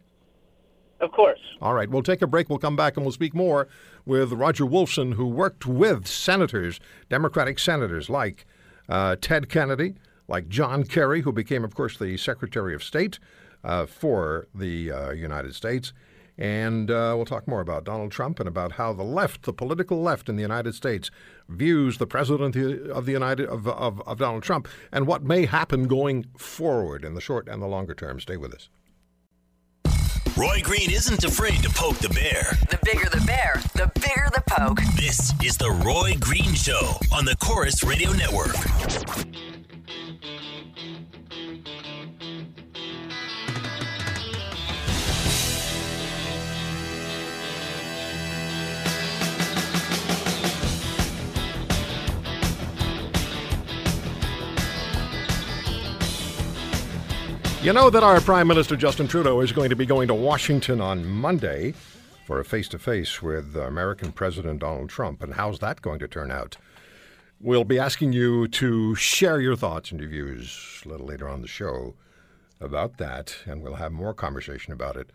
of 1.01 1.11
course. 1.11 1.39
All 1.61 1.73
right, 1.73 1.89
we'll 1.89 2.03
take 2.03 2.21
a 2.21 2.27
break. 2.27 2.49
We'll 2.49 2.59
come 2.59 2.75
back 2.75 2.95
and 2.95 3.05
we'll 3.05 3.11
speak 3.11 3.33
more 3.33 3.67
with 4.05 4.31
Roger 4.31 4.65
Wolfson, 4.65 5.15
who 5.15 5.27
worked 5.27 5.65
with 5.65 6.07
senators, 6.07 6.79
Democratic 7.09 7.59
senators 7.59 8.09
like 8.09 8.45
uh, 8.87 9.15
Ted 9.19 9.49
Kennedy, 9.49 9.95
like 10.31 10.47
John 10.47 10.85
Kerry, 10.85 11.21
who 11.21 11.31
became, 11.31 11.63
of 11.63 11.75
course, 11.75 11.97
the 11.97 12.17
Secretary 12.17 12.73
of 12.73 12.83
State 12.83 13.19
uh, 13.63 13.85
for 13.85 14.47
the 14.55 14.91
uh, 14.91 15.11
United 15.11 15.53
States. 15.53 15.93
And 16.37 16.89
uh, 16.89 17.13
we'll 17.15 17.25
talk 17.25 17.47
more 17.47 17.59
about 17.59 17.83
Donald 17.83 18.11
Trump 18.11 18.39
and 18.39 18.47
about 18.47 18.71
how 18.71 18.93
the 18.93 19.03
left, 19.03 19.43
the 19.43 19.53
political 19.53 20.01
left 20.01 20.29
in 20.29 20.37
the 20.37 20.41
United 20.41 20.73
States, 20.73 21.11
views 21.49 21.97
the 21.97 22.07
president 22.07 22.55
of 22.89 23.05
the 23.05 23.11
United 23.11 23.47
of, 23.47 23.67
of, 23.67 24.01
of 24.07 24.17
Donald 24.17 24.41
Trump 24.41 24.67
and 24.91 25.05
what 25.05 25.21
may 25.21 25.45
happen 25.45 25.87
going 25.87 26.25
forward 26.37 27.03
in 27.03 27.13
the 27.13 27.21
short 27.21 27.47
and 27.47 27.61
the 27.61 27.67
longer 27.67 27.93
term. 27.93 28.19
Stay 28.19 28.37
with 28.37 28.55
us. 28.55 28.69
Roy 30.37 30.61
Green 30.63 30.89
isn't 30.89 31.25
afraid 31.25 31.61
to 31.61 31.69
poke 31.69 31.97
the 31.97 32.09
bear. 32.09 32.57
The 32.69 32.79
bigger 32.83 33.09
the 33.09 33.23
bear, 33.27 33.61
the 33.75 33.91
bigger 33.99 34.29
the 34.33 34.41
poke. 34.49 34.81
This 34.95 35.33
is 35.43 35.57
the 35.57 35.69
Roy 35.69 36.15
Green 36.19 36.53
Show 36.53 36.93
on 37.13 37.25
the 37.25 37.35
Corus 37.35 37.83
Radio 37.83 38.13
Network. 38.13 38.55
You 57.63 57.73
know 57.73 57.91
that 57.91 58.01
our 58.01 58.19
Prime 58.19 58.47
Minister 58.47 58.75
Justin 58.75 59.07
Trudeau 59.07 59.39
is 59.39 59.51
going 59.51 59.69
to 59.69 59.75
be 59.75 59.85
going 59.85 60.07
to 60.07 60.15
Washington 60.15 60.81
on 60.81 61.05
Monday 61.05 61.75
for 62.25 62.39
a 62.39 62.43
face 62.43 62.67
to 62.69 62.79
face 62.79 63.21
with 63.21 63.55
American 63.55 64.11
President 64.11 64.61
Donald 64.61 64.89
Trump. 64.89 65.21
And 65.21 65.35
how's 65.35 65.59
that 65.59 65.79
going 65.79 65.99
to 65.99 66.07
turn 66.07 66.31
out? 66.31 66.57
We'll 67.43 67.63
be 67.63 67.79
asking 67.79 68.13
you 68.13 68.47
to 68.49 68.93
share 68.93 69.41
your 69.41 69.55
thoughts 69.55 69.89
and 69.89 69.99
your 69.99 70.09
views 70.11 70.83
a 70.85 70.89
little 70.89 71.07
later 71.07 71.27
on 71.27 71.41
the 71.41 71.47
show 71.47 71.95
about 72.59 72.97
that. 72.97 73.35
And 73.47 73.63
we'll 73.63 73.75
have 73.75 73.91
more 73.91 74.13
conversation 74.13 74.73
about 74.73 74.95
it 74.95 75.09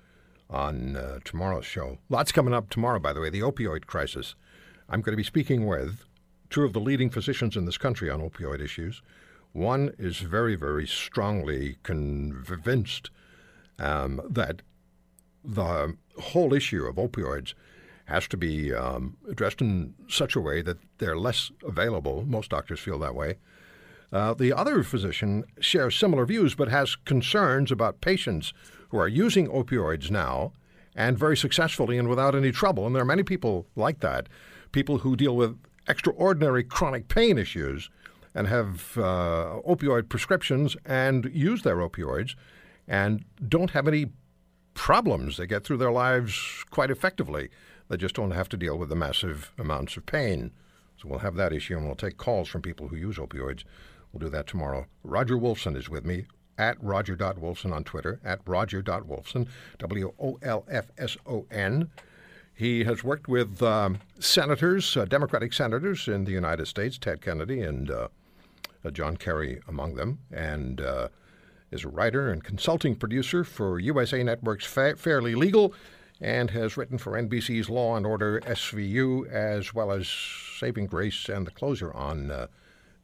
on 0.50 0.96
uh, 0.96 1.20
tomorrow's 1.24 1.66
show. 1.66 1.98
Lots 2.08 2.32
coming 2.32 2.52
up 2.52 2.68
tomorrow, 2.68 2.98
by 2.98 3.12
the 3.12 3.20
way, 3.20 3.30
the 3.30 3.42
opioid 3.42 3.86
crisis. 3.86 4.34
I'm 4.88 5.02
going 5.02 5.12
to 5.12 5.16
be 5.16 5.22
speaking 5.22 5.66
with 5.66 6.04
two 6.50 6.64
of 6.64 6.72
the 6.72 6.80
leading 6.80 7.10
physicians 7.10 7.56
in 7.56 7.64
this 7.64 7.78
country 7.78 8.10
on 8.10 8.20
opioid 8.20 8.60
issues. 8.60 9.02
One 9.52 9.92
is 9.96 10.18
very, 10.18 10.56
very 10.56 10.86
strongly 10.88 11.76
convinced 11.84 13.10
um, 13.78 14.20
that 14.28 14.62
the 15.44 15.94
whole 16.20 16.52
issue 16.52 16.86
of 16.86 16.96
opioids 16.96 17.54
has 18.06 18.26
to 18.28 18.36
be 18.36 18.72
um, 18.72 19.16
addressed 19.28 19.60
in 19.60 19.94
such 20.08 20.34
a 20.34 20.40
way 20.40 20.62
that 20.62 20.78
they're 20.98 21.18
less 21.18 21.50
available. 21.66 22.24
Most 22.26 22.50
doctors 22.50 22.80
feel 22.80 22.98
that 23.00 23.14
way. 23.14 23.36
Uh, 24.12 24.32
the 24.34 24.52
other 24.52 24.82
physician 24.82 25.44
shares 25.60 25.96
similar 25.96 26.24
views 26.24 26.54
but 26.54 26.68
has 26.68 26.96
concerns 26.96 27.72
about 27.72 28.00
patients 28.00 28.52
who 28.90 28.98
are 28.98 29.08
using 29.08 29.48
opioids 29.48 30.10
now 30.10 30.52
and 30.94 31.18
very 31.18 31.36
successfully 31.36 31.98
and 31.98 32.08
without 32.08 32.34
any 32.34 32.52
trouble. 32.52 32.86
And 32.86 32.94
there 32.94 33.02
are 33.02 33.06
many 33.06 33.24
people 33.24 33.66
like 33.74 34.00
that, 34.00 34.28
people 34.72 34.98
who 34.98 35.16
deal 35.16 35.36
with 35.36 35.58
extraordinary 35.88 36.62
chronic 36.62 37.08
pain 37.08 37.38
issues 37.38 37.90
and 38.34 38.46
have 38.46 38.96
uh, 38.98 39.60
opioid 39.66 40.08
prescriptions 40.08 40.76
and 40.84 41.30
use 41.32 41.62
their 41.62 41.76
opioids 41.76 42.34
and 42.86 43.24
don't 43.48 43.70
have 43.70 43.88
any 43.88 44.06
problems. 44.74 45.36
They 45.36 45.46
get 45.46 45.64
through 45.64 45.78
their 45.78 45.90
lives 45.90 46.64
quite 46.70 46.90
effectively. 46.90 47.48
They 47.88 47.96
just 47.96 48.14
don't 48.14 48.32
have 48.32 48.48
to 48.50 48.56
deal 48.56 48.76
with 48.76 48.88
the 48.88 48.96
massive 48.96 49.52
amounts 49.58 49.96
of 49.96 50.06
pain. 50.06 50.52
So 50.96 51.08
we'll 51.08 51.20
have 51.20 51.36
that 51.36 51.52
issue 51.52 51.76
and 51.76 51.86
we'll 51.86 51.94
take 51.94 52.16
calls 52.16 52.48
from 52.48 52.62
people 52.62 52.88
who 52.88 52.96
use 52.96 53.16
opioids. 53.16 53.64
We'll 54.12 54.20
do 54.20 54.30
that 54.30 54.46
tomorrow. 54.46 54.86
Roger 55.04 55.36
Wolfson 55.36 55.76
is 55.76 55.88
with 55.88 56.04
me 56.04 56.26
at 56.58 56.82
roger.wolfson 56.82 57.72
on 57.72 57.84
Twitter, 57.84 58.18
at 58.24 58.40
roger.wolfson, 58.46 59.46
W 59.78 60.12
O 60.18 60.38
L 60.42 60.64
F 60.70 60.86
S 60.96 61.16
O 61.26 61.46
N. 61.50 61.90
He 62.54 62.84
has 62.84 63.04
worked 63.04 63.28
with 63.28 63.62
um, 63.62 63.98
senators, 64.18 64.96
uh, 64.96 65.04
Democratic 65.04 65.52
senators 65.52 66.08
in 66.08 66.24
the 66.24 66.32
United 66.32 66.66
States, 66.66 66.96
Ted 66.96 67.20
Kennedy 67.20 67.60
and 67.60 67.90
uh, 67.90 68.08
uh, 68.82 68.90
John 68.90 69.18
Kerry 69.18 69.60
among 69.68 69.96
them, 69.96 70.20
and 70.32 70.80
uh, 70.80 71.08
is 71.70 71.84
a 71.84 71.88
writer 71.88 72.30
and 72.30 72.42
consulting 72.42 72.94
producer 72.94 73.44
for 73.44 73.78
USA 73.78 74.22
Network's 74.22 74.64
Fa- 74.64 74.96
Fairly 74.96 75.34
Legal, 75.34 75.74
and 76.20 76.50
has 76.50 76.76
written 76.76 76.98
for 76.98 77.12
NBC's 77.12 77.68
Law 77.68 77.96
and 77.96 78.06
Order 78.06 78.40
SVU, 78.40 79.28
as 79.30 79.74
well 79.74 79.92
as 79.92 80.08
Saving 80.08 80.86
Grace 80.86 81.28
and 81.28 81.46
The 81.46 81.50
Closer 81.50 81.92
on 81.92 82.30
uh, 82.30 82.46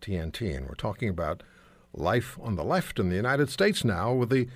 TNT. 0.00 0.56
And 0.56 0.66
we're 0.66 0.74
talking 0.74 1.08
about 1.08 1.42
life 1.92 2.38
on 2.42 2.56
the 2.56 2.64
left 2.64 2.98
in 2.98 3.10
the 3.10 3.16
United 3.16 3.50
States 3.50 3.84
now 3.84 4.12
with 4.12 4.30
the 4.30 4.48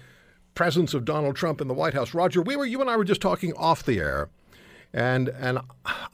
presence 0.54 0.94
of 0.94 1.04
Donald 1.04 1.36
Trump 1.36 1.60
in 1.60 1.68
the 1.68 1.74
White 1.74 1.94
House. 1.94 2.14
Roger, 2.14 2.40
we 2.40 2.56
were 2.56 2.64
you 2.64 2.80
and 2.80 2.88
I 2.88 2.96
were 2.96 3.04
just 3.04 3.20
talking 3.20 3.52
off 3.54 3.84
the 3.84 3.98
air. 3.98 4.30
And 4.92 5.28
and 5.28 5.58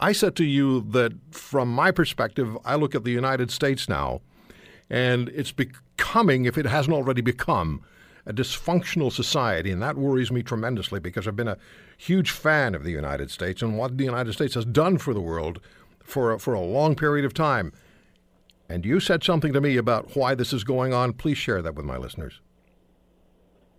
I 0.01 0.13
said 0.13 0.35
to 0.37 0.45
you 0.45 0.81
that 0.91 1.13
from 1.31 1.69
my 1.69 1.93
perspective, 1.93 2.59
I 2.65 2.75
look 2.75 2.95
at 2.95 3.05
the 3.05 3.13
United 3.13 3.51
States 3.53 3.89
now, 3.89 4.23
and 4.91 5.29
it's 5.29 5.53
becoming, 5.53 6.47
if 6.47 6.59
it 6.59 6.67
hasn't 6.67 6.95
already 6.95 7.21
become, 7.21 7.83
a 8.27 8.33
dysfunctional 8.33 9.11
society, 9.13 9.71
and 9.71 9.83
that 9.83 9.97
worries 9.97 10.31
me 10.31 10.43
tremendously 10.43 11.01
because 11.01 11.27
I've 11.27 11.37
been 11.37 11.49
a 11.49 11.59
huge 11.99 12.31
fan 12.31 12.75
of 12.75 12.85
the 12.85 12.91
United 12.93 13.31
States 13.31 13.63
and 13.63 13.77
what 13.77 13.99
the 13.99 14.05
United 14.05 14.33
States 14.33 14.55
has 14.55 14.65
done 14.65 14.99
for 14.99 15.13
the 15.15 15.21
world 15.21 15.61
for 16.05 16.39
for 16.39 16.55
a 16.55 16.61
long 16.61 16.95
period 16.95 17.25
of 17.25 17.35
time. 17.35 17.73
And 18.69 18.85
you 18.87 19.01
said 19.01 19.23
something 19.23 19.53
to 19.53 19.61
me 19.61 19.77
about 19.77 20.17
why 20.17 20.35
this 20.35 20.53
is 20.53 20.65
going 20.65 20.95
on. 20.95 21.13
Please 21.13 21.37
share 21.37 21.61
that 21.63 21.75
with 21.75 21.85
my 21.85 21.97
listeners. 21.99 22.41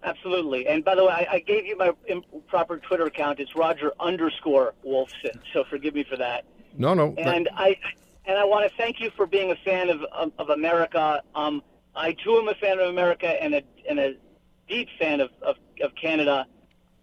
Absolutely. 0.03 0.67
And 0.67 0.83
by 0.83 0.95
the 0.95 1.05
way, 1.05 1.11
I, 1.11 1.27
I 1.35 1.39
gave 1.39 1.65
you 1.65 1.77
my 1.77 1.93
improper 2.07 2.77
Twitter 2.77 3.05
account. 3.05 3.39
It's 3.39 3.55
Roger 3.55 3.93
underscore 3.99 4.73
Wolfson. 4.85 5.39
So 5.53 5.63
forgive 5.63 5.95
me 5.95 6.03
for 6.03 6.17
that. 6.17 6.43
No, 6.77 6.93
no. 6.93 7.11
that- 7.11 7.27
And 7.35 7.49
I 7.55 7.77
and 8.25 8.37
I 8.37 8.43
want 8.43 8.69
to 8.69 8.77
thank 8.77 8.99
you 8.99 9.09
for 9.15 9.25
being 9.25 9.51
a 9.51 9.55
fan 9.55 9.89
of 9.89 10.01
of, 10.11 10.31
of 10.37 10.49
America. 10.49 11.21
Um, 11.35 11.63
I 11.95 12.13
too 12.13 12.37
am 12.37 12.47
a 12.49 12.55
fan 12.55 12.79
of 12.79 12.89
America 12.89 13.27
and 13.41 13.55
a 13.55 13.63
and 13.89 13.99
a 13.99 14.15
deep 14.67 14.87
fan 14.99 15.21
of 15.21 15.29
of, 15.41 15.55
of 15.81 15.91
Canada. 15.95 16.45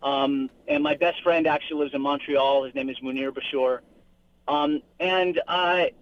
Um, 0.03 0.49
and 0.67 0.83
my 0.83 0.97
best 0.97 1.23
friend 1.23 1.47
actually 1.47 1.81
lives 1.81 1.95
in 1.95 2.01
Montreal. 2.01 2.65
His 2.65 2.75
name 2.75 2.89
is 2.89 2.99
Munir 3.01 3.31
Bashir. 3.31 3.81
Um, 4.49 4.83
and 4.99 5.41
I 5.47 5.93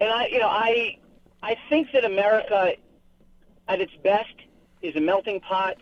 and 0.00 0.10
I 0.10 0.26
you 0.28 0.38
know 0.38 0.48
I 0.48 0.98
I 1.42 1.56
think 1.68 1.88
that 1.92 2.04
America 2.04 2.72
at 3.68 3.80
its 3.80 3.92
best 4.02 4.34
is 4.82 4.94
a 4.96 5.00
melting 5.00 5.40
pot 5.40 5.76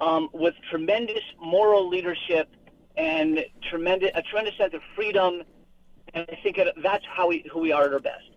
um, 0.00 0.28
with 0.32 0.54
tremendous 0.70 1.22
moral 1.40 1.88
leadership 1.88 2.48
and 2.96 3.44
tremendous 3.70 4.10
a 4.14 4.22
tremendous 4.22 4.56
sense 4.56 4.74
of 4.74 4.80
freedom. 4.94 5.42
And 6.14 6.26
I 6.30 6.36
think 6.42 6.56
that 6.56 6.74
that's 6.82 7.04
how 7.06 7.28
we 7.28 7.44
who 7.50 7.60
we 7.60 7.72
are 7.72 7.84
at 7.84 7.92
our 7.92 8.00
best. 8.00 8.30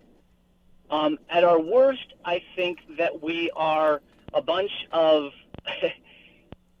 Um, 0.88 1.18
at 1.28 1.42
our 1.42 1.60
worst, 1.60 2.14
I 2.24 2.40
think 2.54 2.78
that 2.96 3.22
we 3.22 3.50
are 3.56 4.00
a 4.36 4.42
bunch 4.42 4.70
of 4.92 5.32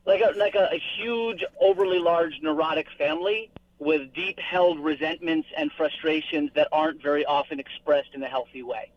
like 0.06 0.20
a, 0.20 0.38
like 0.38 0.54
a, 0.54 0.68
a 0.72 0.80
huge, 0.98 1.42
overly 1.60 1.98
large, 1.98 2.38
neurotic 2.42 2.86
family 2.96 3.50
with 3.78 4.12
deep 4.14 4.38
held 4.38 4.78
resentments 4.78 5.48
and 5.56 5.72
frustrations 5.72 6.50
that 6.54 6.68
aren't 6.70 7.02
very 7.02 7.24
often 7.24 7.58
expressed 7.58 8.10
in 8.14 8.22
a 8.22 8.28
healthy 8.28 8.62
way. 8.62 8.92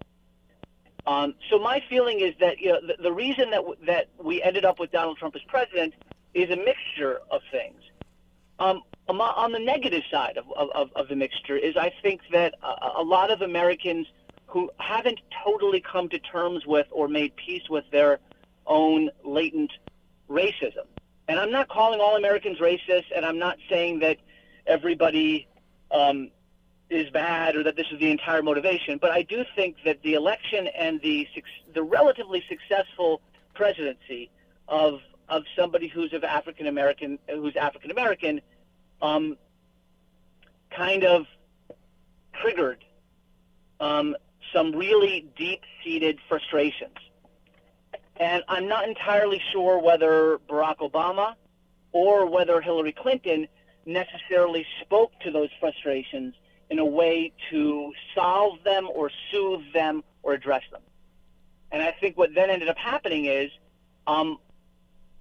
Um, 1.07 1.33
so 1.49 1.57
my 1.57 1.81
feeling 1.89 2.19
is 2.19 2.35
that 2.39 2.59
you 2.59 2.73
know, 2.73 2.79
the, 2.85 3.01
the 3.01 3.11
reason 3.11 3.49
that 3.49 3.61
w- 3.61 3.77
that 3.87 4.09
we 4.21 4.43
ended 4.43 4.65
up 4.65 4.79
with 4.79 4.91
Donald 4.91 5.17
Trump 5.17 5.35
as 5.35 5.41
president 5.47 5.95
is 6.33 6.49
a 6.51 6.55
mixture 6.55 7.19
of 7.31 7.41
things. 7.51 7.81
Um, 8.59 8.83
on 9.07 9.51
the 9.51 9.59
negative 9.59 10.03
side 10.11 10.37
of, 10.37 10.45
of, 10.75 10.91
of 10.95 11.07
the 11.07 11.15
mixture 11.15 11.57
is 11.57 11.75
I 11.75 11.91
think 12.03 12.21
that 12.31 12.53
a, 12.61 13.01
a 13.01 13.03
lot 13.03 13.31
of 13.31 13.41
Americans 13.41 14.05
who 14.45 14.69
haven't 14.77 15.19
totally 15.43 15.81
come 15.81 16.09
to 16.09 16.19
terms 16.19 16.65
with 16.67 16.85
or 16.91 17.07
made 17.07 17.35
peace 17.35 17.63
with 17.69 17.85
their 17.91 18.19
own 18.69 19.09
latent 19.25 19.71
racism. 20.29 20.85
And 21.27 21.39
I'm 21.39 21.51
not 21.51 21.67
calling 21.67 21.99
all 21.99 22.15
Americans 22.15 22.59
racist, 22.59 23.05
and 23.15 23.25
I'm 23.25 23.37
not 23.37 23.57
saying 23.69 23.99
that 23.99 24.17
everybody 24.65 25.47
um, 25.91 26.31
is 26.89 27.09
bad 27.11 27.55
or 27.55 27.63
that 27.63 27.75
this 27.75 27.87
is 27.91 27.99
the 27.99 28.09
entire 28.09 28.41
motivation. 28.41 28.97
But 28.97 29.11
I 29.11 29.23
do 29.23 29.43
think 29.55 29.77
that 29.85 30.01
the 30.01 30.13
election 30.13 30.67
and 30.67 31.01
the 31.01 31.27
the 31.73 31.83
relatively 31.83 32.43
successful 32.47 33.21
presidency 33.53 34.31
of 34.67 35.01
of 35.27 35.43
somebody 35.55 35.87
who's 35.87 36.13
of 36.13 36.23
African 36.23 36.67
American 36.67 37.19
who's 37.29 37.55
African 37.55 37.91
American 37.91 38.41
um, 39.01 39.37
kind 40.71 41.03
of 41.03 41.25
triggered 42.41 42.83
um, 43.79 44.15
some 44.53 44.71
really 44.71 45.29
deep 45.37 45.61
seated 45.83 46.19
frustrations. 46.27 46.97
And 48.19 48.43
I'm 48.47 48.67
not 48.67 48.87
entirely 48.87 49.41
sure 49.51 49.79
whether 49.79 50.39
Barack 50.49 50.77
Obama 50.77 51.35
or 51.91 52.25
whether 52.25 52.59
Hillary 52.61 52.91
Clinton 52.91 53.47
necessarily 53.85 54.65
spoke 54.81 55.11
to 55.21 55.31
those 55.31 55.49
frustrations 55.59 56.35
in 56.69 56.79
a 56.79 56.85
way 56.85 57.31
to 57.49 57.93
solve 58.13 58.63
them 58.63 58.87
or 58.93 59.09
soothe 59.31 59.73
them 59.73 60.03
or 60.21 60.33
address 60.33 60.63
them. 60.71 60.81
And 61.71 61.81
I 61.81 61.91
think 61.91 62.17
what 62.17 62.33
then 62.35 62.49
ended 62.49 62.69
up 62.69 62.77
happening 62.77 63.25
is 63.25 63.51
um, 64.05 64.37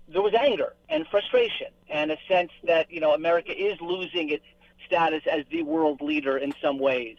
there 0.08 0.22
was 0.22 0.34
anger 0.34 0.74
and 0.88 1.06
frustration 1.08 1.68
and 1.88 2.10
a 2.10 2.16
sense 2.28 2.50
that 2.64 2.90
you 2.90 3.00
know 3.00 3.12
America 3.12 3.52
is 3.52 3.80
losing 3.80 4.30
its 4.30 4.44
status 4.86 5.22
as 5.30 5.44
the 5.50 5.62
world 5.62 6.00
leader 6.00 6.38
in 6.38 6.52
some 6.62 6.78
ways, 6.78 7.16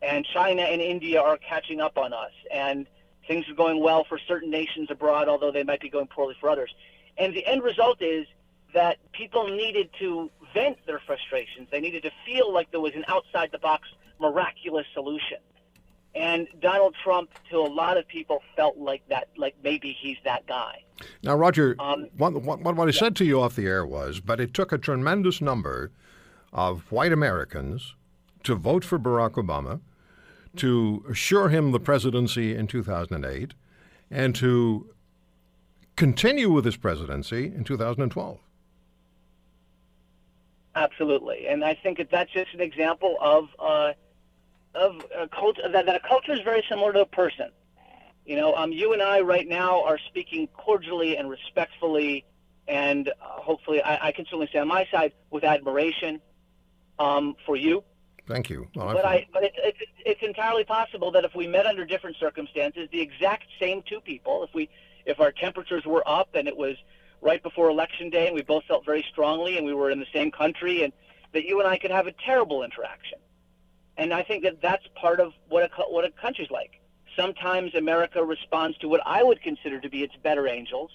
and 0.00 0.24
China 0.24 0.62
and 0.62 0.80
India 0.80 1.20
are 1.20 1.36
catching 1.36 1.80
up 1.80 1.98
on 1.98 2.12
us, 2.12 2.32
and 2.52 2.86
things 3.26 3.48
are 3.48 3.54
going 3.54 3.80
well 3.82 4.04
for 4.04 4.18
certain 4.18 4.50
nations 4.50 4.88
abroad, 4.90 5.28
although 5.28 5.52
they 5.52 5.62
might 5.62 5.80
be 5.80 5.88
going 5.88 6.06
poorly 6.06 6.36
for 6.40 6.48
others. 6.48 6.74
And 7.18 7.34
the 7.34 7.44
end 7.46 7.62
result 7.62 8.02
is 8.02 8.26
that 8.74 8.98
people 9.12 9.48
needed 9.48 9.90
to 9.98 10.30
vent 10.54 10.78
their 10.86 11.00
frustrations. 11.06 11.68
They 11.70 11.80
needed 11.80 12.02
to 12.04 12.10
feel 12.24 12.52
like 12.52 12.70
there 12.70 12.80
was 12.80 12.94
an 12.94 13.04
outside 13.08 13.50
the 13.52 13.58
box 13.58 13.88
miraculous 14.20 14.86
solution. 14.94 15.38
And 16.14 16.46
Donald 16.60 16.94
Trump, 17.02 17.30
to 17.50 17.56
a 17.56 17.60
lot 17.60 17.96
of 17.96 18.06
people, 18.06 18.42
felt 18.54 18.76
like 18.76 19.02
that, 19.08 19.28
like 19.36 19.54
maybe 19.62 19.96
he's 19.98 20.18
that 20.24 20.46
guy. 20.46 20.82
Now, 21.22 21.34
Roger, 21.34 21.74
um, 21.78 22.08
what, 22.16 22.34
what, 22.42 22.60
what, 22.60 22.78
I 22.78 22.84
yeah. 22.86 22.90
said 22.92 23.16
to 23.16 23.24
you 23.24 23.40
off 23.40 23.56
the 23.56 23.66
air 23.66 23.84
was, 23.84 24.20
but 24.20 24.38
it 24.40 24.52
took 24.52 24.72
a 24.72 24.78
tremendous 24.78 25.40
number 25.40 25.90
of 26.52 26.92
white 26.92 27.12
Americans 27.12 27.94
to 28.44 28.54
vote 28.54 28.84
for 28.84 28.98
Barack 28.98 29.32
Obama, 29.32 29.80
to 30.56 31.04
assure 31.08 31.48
him 31.48 31.72
the 31.72 31.80
presidency 31.80 32.54
in 32.54 32.66
2008, 32.66 33.54
and 34.10 34.34
to 34.36 34.92
continue 35.96 36.50
with 36.50 36.64
his 36.64 36.76
presidency 36.76 37.46
in 37.46 37.64
2012. 37.64 38.38
Absolutely, 40.74 41.46
and 41.48 41.64
I 41.64 41.74
think 41.74 41.98
that 41.98 42.10
that's 42.10 42.32
just 42.32 42.54
an 42.54 42.60
example 42.60 43.16
of 43.20 43.48
uh, 43.58 43.92
of 44.74 45.04
a 45.14 45.28
culture 45.28 45.68
that, 45.70 45.84
that 45.84 45.96
a 45.96 46.00
culture 46.00 46.32
is 46.32 46.40
very 46.40 46.64
similar 46.68 46.92
to 46.94 47.00
a 47.00 47.06
person. 47.06 47.50
You 48.24 48.36
know, 48.36 48.54
um, 48.54 48.72
you 48.72 48.92
and 48.92 49.02
I 49.02 49.20
right 49.20 49.46
now 49.46 49.82
are 49.82 49.98
speaking 50.08 50.46
cordially 50.48 51.16
and 51.16 51.28
respectfully, 51.28 52.24
and 52.68 53.08
uh, 53.08 53.12
hopefully, 53.20 53.82
I, 53.82 54.08
I, 54.08 54.12
can 54.12 54.24
certainly 54.26 54.48
say 54.52 54.60
on 54.60 54.68
my 54.68 54.86
side 54.90 55.12
with 55.30 55.44
admiration 55.44 56.20
um, 56.98 57.34
for 57.44 57.56
you. 57.56 57.84
Thank 58.32 58.48
you. 58.48 58.66
Well, 58.74 58.94
but 58.94 59.04
I, 59.04 59.26
but 59.30 59.44
it, 59.44 59.52
it, 59.58 59.74
it's 60.06 60.22
entirely 60.22 60.64
possible 60.64 61.10
that 61.10 61.22
if 61.24 61.34
we 61.34 61.46
met 61.46 61.66
under 61.66 61.84
different 61.84 62.16
circumstances, 62.16 62.88
the 62.90 63.00
exact 63.00 63.44
same 63.60 63.82
two 63.82 64.00
people, 64.00 64.42
if 64.42 64.54
we, 64.54 64.70
if 65.04 65.20
our 65.20 65.32
temperatures 65.32 65.84
were 65.84 66.02
up 66.08 66.30
and 66.34 66.48
it 66.48 66.56
was 66.56 66.76
right 67.20 67.42
before 67.42 67.68
election 67.68 68.08
day 68.08 68.26
and 68.26 68.34
we 68.34 68.40
both 68.40 68.64
felt 68.64 68.86
very 68.86 69.04
strongly 69.12 69.58
and 69.58 69.66
we 69.66 69.74
were 69.74 69.90
in 69.90 70.00
the 70.00 70.06
same 70.14 70.30
country, 70.30 70.82
and 70.82 70.94
that 71.34 71.44
you 71.44 71.60
and 71.60 71.68
I 71.68 71.76
could 71.76 71.90
have 71.90 72.06
a 72.06 72.12
terrible 72.12 72.62
interaction. 72.62 73.18
And 73.98 74.14
I 74.14 74.22
think 74.22 74.44
that 74.44 74.62
that's 74.62 74.86
part 74.94 75.20
of 75.20 75.34
what 75.50 75.64
a 75.64 75.82
what 75.82 76.06
a 76.06 76.10
country's 76.10 76.50
like. 76.50 76.80
Sometimes 77.14 77.74
America 77.74 78.24
responds 78.24 78.78
to 78.78 78.88
what 78.88 79.02
I 79.04 79.22
would 79.22 79.42
consider 79.42 79.78
to 79.78 79.90
be 79.90 80.02
its 80.02 80.14
better 80.22 80.48
angels, 80.48 80.90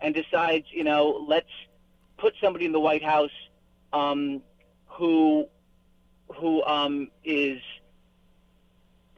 and 0.00 0.14
decides, 0.14 0.66
you 0.70 0.84
know, 0.84 1.26
let's 1.26 1.50
put 2.18 2.34
somebody 2.40 2.66
in 2.66 2.72
the 2.72 2.78
White 2.78 3.02
House 3.02 3.36
um, 3.92 4.42
who 4.86 5.48
who 6.36 6.62
um, 6.64 7.08
is 7.24 7.60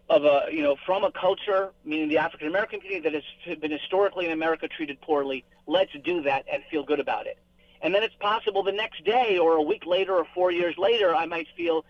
of 0.09 0.25
a 0.25 0.47
you 0.51 0.63
know 0.63 0.77
from 0.85 1.05
a 1.05 1.13
culture, 1.13 1.71
meaning 1.85 2.09
the 2.09 2.19
African 2.19 2.49
American 2.49 2.81
community 2.81 3.09
that 3.09 3.23
has 3.47 3.59
been 3.59 3.71
historically 3.71 4.27
in 4.27 4.33
America 4.33 4.69
treated 4.69 5.01
poorly. 5.01 5.45
Let's 5.67 5.93
do 6.05 6.23
that 6.23 6.45
and 6.53 6.63
feel 6.71 6.83
good 6.83 7.01
about 7.01 7.27
it. 7.27 7.39
And 7.83 7.95
then 7.95 8.03
it's 8.03 8.15
possible 8.17 8.63
the 8.63 8.73
next 8.73 9.05
day 9.05 9.39
or 9.39 9.55
a 9.55 9.63
week 9.63 9.87
later 9.87 10.15
or 10.15 10.27
four 10.35 10.51
years 10.51 10.77
later, 10.77 11.15
I 11.15 11.27
might 11.27 11.47
feel 11.57 11.85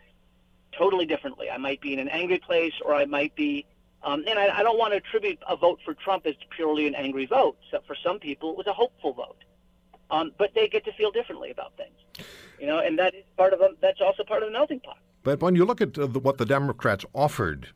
totally 0.76 1.06
differently. 1.06 1.50
I 1.50 1.56
might 1.56 1.80
be 1.80 1.92
in 1.92 1.98
an 1.98 2.08
angry 2.08 2.38
place, 2.38 2.74
or 2.84 2.94
I 2.94 3.06
might 3.06 3.34
be, 3.34 3.66
um, 4.02 4.24
and 4.28 4.38
I, 4.38 4.60
I 4.60 4.62
don't 4.62 4.78
want 4.78 4.92
to 4.92 4.98
attribute 4.98 5.38
a 5.48 5.56
vote 5.56 5.80
for 5.84 5.94
Trump 5.94 6.26
as 6.26 6.34
purely 6.50 6.86
an 6.86 6.94
angry 6.94 7.26
vote. 7.26 7.56
So 7.70 7.80
for 7.86 7.96
some 8.04 8.18
people, 8.18 8.52
it 8.52 8.56
was 8.56 8.66
a 8.66 8.72
hopeful 8.72 9.12
vote. 9.12 9.42
Um, 10.10 10.32
but 10.38 10.54
they 10.54 10.68
get 10.68 10.84
to 10.86 10.92
feel 10.92 11.10
differently 11.12 11.50
about 11.50 11.72
things, 11.76 12.26
you 12.58 12.66
know, 12.66 12.80
and 12.80 12.98
that 12.98 13.14
is 13.14 13.24
part 13.36 13.52
of 13.52 13.60
a, 13.60 13.70
that's 13.80 14.00
also 14.00 14.24
part 14.24 14.42
of 14.42 14.48
the 14.48 14.52
melting 14.52 14.80
pot. 14.80 14.98
But 15.22 15.40
when 15.40 15.54
you 15.54 15.64
look 15.64 15.80
at 15.80 15.98
uh, 15.98 16.06
the, 16.06 16.18
what 16.18 16.38
the 16.38 16.46
Democrats 16.46 17.04
offered 17.14 17.68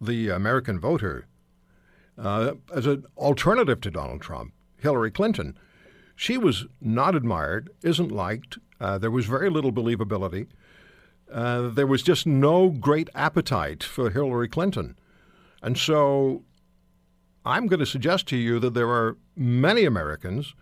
the 0.00 0.28
American 0.28 0.78
voter 0.78 1.26
uh, 2.16 2.52
as 2.74 2.86
an 2.86 3.04
alternative 3.16 3.80
to 3.82 3.90
Donald 3.90 4.20
Trump, 4.20 4.52
Hillary 4.78 5.10
Clinton, 5.10 5.58
she 6.14 6.36
was 6.38 6.66
not 6.80 7.14
admired, 7.14 7.70
isn't 7.82 8.12
liked. 8.12 8.58
Uh, 8.80 8.98
there 8.98 9.10
was 9.10 9.26
very 9.26 9.50
little 9.50 9.72
believability. 9.72 10.46
Uh, 11.32 11.68
there 11.68 11.86
was 11.86 12.02
just 12.02 12.26
no 12.26 12.68
great 12.68 13.08
appetite 13.14 13.82
for 13.82 14.10
Hillary 14.10 14.48
Clinton. 14.48 14.96
And 15.62 15.78
so 15.78 16.42
I'm 17.44 17.66
going 17.66 17.80
to 17.80 17.86
suggest 17.86 18.26
to 18.28 18.36
you 18.36 18.58
that 18.60 18.74
there 18.74 18.90
are 18.90 19.16
many 19.36 19.84
Americans, 19.84 20.54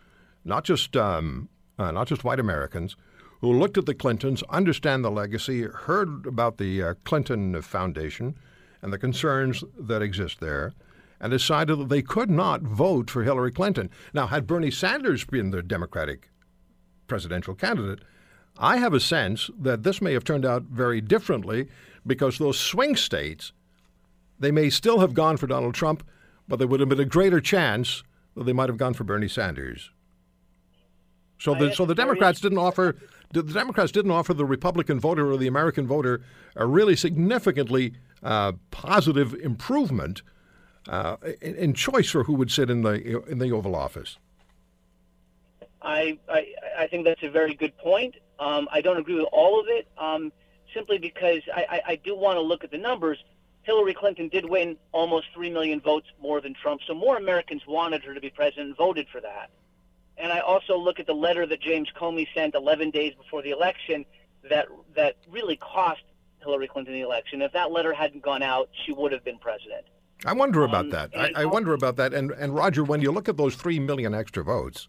not 0.45 0.65
just, 0.65 0.97
um, 0.97 1.49
uh, 1.79 1.91
not 1.91 2.07
just 2.07 2.25
white 2.25 2.41
Americans, 2.41 2.97
who 3.41 3.53
looked 3.53 3.79
at 3.79 3.87
the 3.87 3.95
Clintons, 3.95 4.43
understand 4.51 5.05
the 5.05 5.11
legacy, 5.11 5.63
heard 5.63 6.27
about 6.27 6.59
the 6.59 6.83
uh, 6.83 6.95
Clinton 7.05 7.61
Foundation 7.63 8.35
and 8.83 8.93
the 8.93 8.99
concerns 8.99 9.63
that 9.79 10.03
exist 10.03 10.41
there, 10.41 10.73
and 11.21 11.31
decided 11.31 11.79
that 11.79 11.89
they 11.89 12.03
could 12.03 12.31
not 12.31 12.63
vote 12.63 13.11
for 13.11 13.25
Hillary 13.25 13.51
Clinton. 13.51 13.91
Now, 14.13 14.29
had 14.29 14.47
Bernie 14.47 14.71
Sanders 14.71 15.25
been 15.25 15.51
the 15.51 15.63
Democratic 15.63 16.31
presidential 17.07 17.55
candidate, 17.55 18.01
I 18.59 18.79
have 18.79 18.95
a 18.95 19.01
sense 19.01 19.51
that 19.59 19.83
this 19.83 20.01
may 20.01 20.13
have 20.13 20.25
turned 20.25 20.45
out 20.45 20.65
very 20.65 21.01
differently 21.01 21.69
because 22.07 22.39
those 22.39 22.59
swing 22.59 22.97
states, 22.97 23.53
they 24.39 24.51
may 24.51 24.71
still 24.71 25.01
have 25.01 25.15
gone 25.15 25.37
for 25.37 25.47
Donald 25.47 25.75
Trump, 25.75 26.05
but 26.49 26.59
there 26.59 26.69
would 26.69 26.81
have 26.81 26.89
been 26.89 27.01
a 27.01 27.05
greater 27.05 27.41
chance 27.41 28.03
that 28.37 28.45
they 28.45 28.53
might 28.53 28.69
have 28.69 28.79
gone 28.79 28.95
for 28.95 29.05
Bernie 29.05 29.29
Sanders. 29.29 29.91
So 31.39 31.55
the 31.55 31.73
so 31.73 31.87
the 31.87 31.95
Democrats 31.95 32.41
didn't 32.41 32.59
offer 32.59 32.97
the 33.31 33.43
Democrats 33.43 33.93
didn't 33.93 34.11
offer 34.11 34.35
the 34.35 34.45
Republican 34.45 34.99
voter 34.99 35.31
or 35.31 35.37
the 35.37 35.47
American 35.47 35.87
voter 35.87 36.23
a 36.57 36.67
really 36.67 36.97
significantly 36.97 37.95
uh, 38.23 38.53
positive 38.71 39.35
improvement 39.35 40.23
uh, 40.89 41.17
in, 41.41 41.55
in, 41.57 41.75
choice 41.75 42.11
for 42.11 42.25
who 42.25 42.33
would 42.33 42.51
sit 42.51 42.71
in 42.71 42.83
the 42.83 43.23
in 43.29 43.39
the 43.39 43.53
Oval 43.53 43.77
Office. 43.77 44.17
I, 45.83 46.19
I 46.29 46.47
I 46.79 46.87
think 46.87 47.05
that's 47.05 47.23
a 47.23 47.31
very 47.31 47.55
good 47.55 47.77
point. 47.77 48.17
Um, 48.39 48.69
I 48.73 48.81
don't 48.81 48.97
agree 48.97 49.17
with 49.17 49.29
all 49.31 49.61
of 49.61 49.67
it, 49.69 49.87
um, 49.99 50.33
simply 50.75 50.99
because 50.99 51.43
I, 51.55 51.67
I, 51.69 51.81
I 51.93 51.97
do 51.97 52.17
want 52.17 52.37
to 52.37 52.41
look 52.41 52.65
at 52.65 52.71
the 52.71 52.79
numbers. 52.79 53.23
Hillary 53.63 53.93
Clinton 53.93 54.29
did 54.29 54.49
win 54.49 54.77
almost 54.93 55.27
3 55.35 55.51
million 55.51 55.81
votes 55.81 56.07
more 56.23 56.41
than 56.41 56.55
Trump, 56.55 56.81
so 56.87 56.95
more 56.95 57.17
Americans 57.17 57.63
wanted 57.67 58.03
her 58.05 58.15
to 58.15 58.21
be 58.21 58.31
president 58.31 58.69
and 58.69 58.77
voted 58.77 59.07
for 59.13 59.21
that. 59.21 59.51
And 60.19 60.33
I 60.33 60.41
also 60.41 60.77
look 60.77 60.99
at 60.99 61.07
the 61.07 61.15
letter 61.15 61.47
that 61.47 61.61
James 61.61 61.89
Comey 61.99 62.27
sent 62.35 62.55
11 62.55 62.91
days 62.91 63.15
before 63.15 63.43
the 63.43 63.51
election 63.51 64.05
that, 64.51 64.67
that 64.97 65.17
really 65.31 65.57
cost 65.57 66.03
Hillary 66.41 66.69
Clinton 66.69 66.95
the 66.95 67.01
election. 67.01 67.43
If 67.43 67.53
that 67.53 67.71
letter 67.71 67.93
hadn't 67.93 68.23
gone 68.23 68.43
out, 68.43 68.69
she 68.85 68.93
would 68.93 69.13
have 69.13 69.25
been 69.25 69.39
president. 69.39 69.87
I 70.25 70.33
wonder 70.33 70.65
about 70.65 70.87
um, 70.87 70.91
that. 70.91 71.11
I, 71.17 71.43
I 71.43 71.45
wonder 71.45 71.75
about 71.75 71.97
that. 71.97 72.13
And, 72.13 72.33
and 72.33 72.55
Roger, 72.55 72.83
when 72.83 73.01
you 73.01 73.13
look 73.13 73.29
at 73.29 73.37
those 73.37 73.55
3 73.55 73.79
million 73.79 74.15
extra 74.15 74.43
votes, 74.43 74.89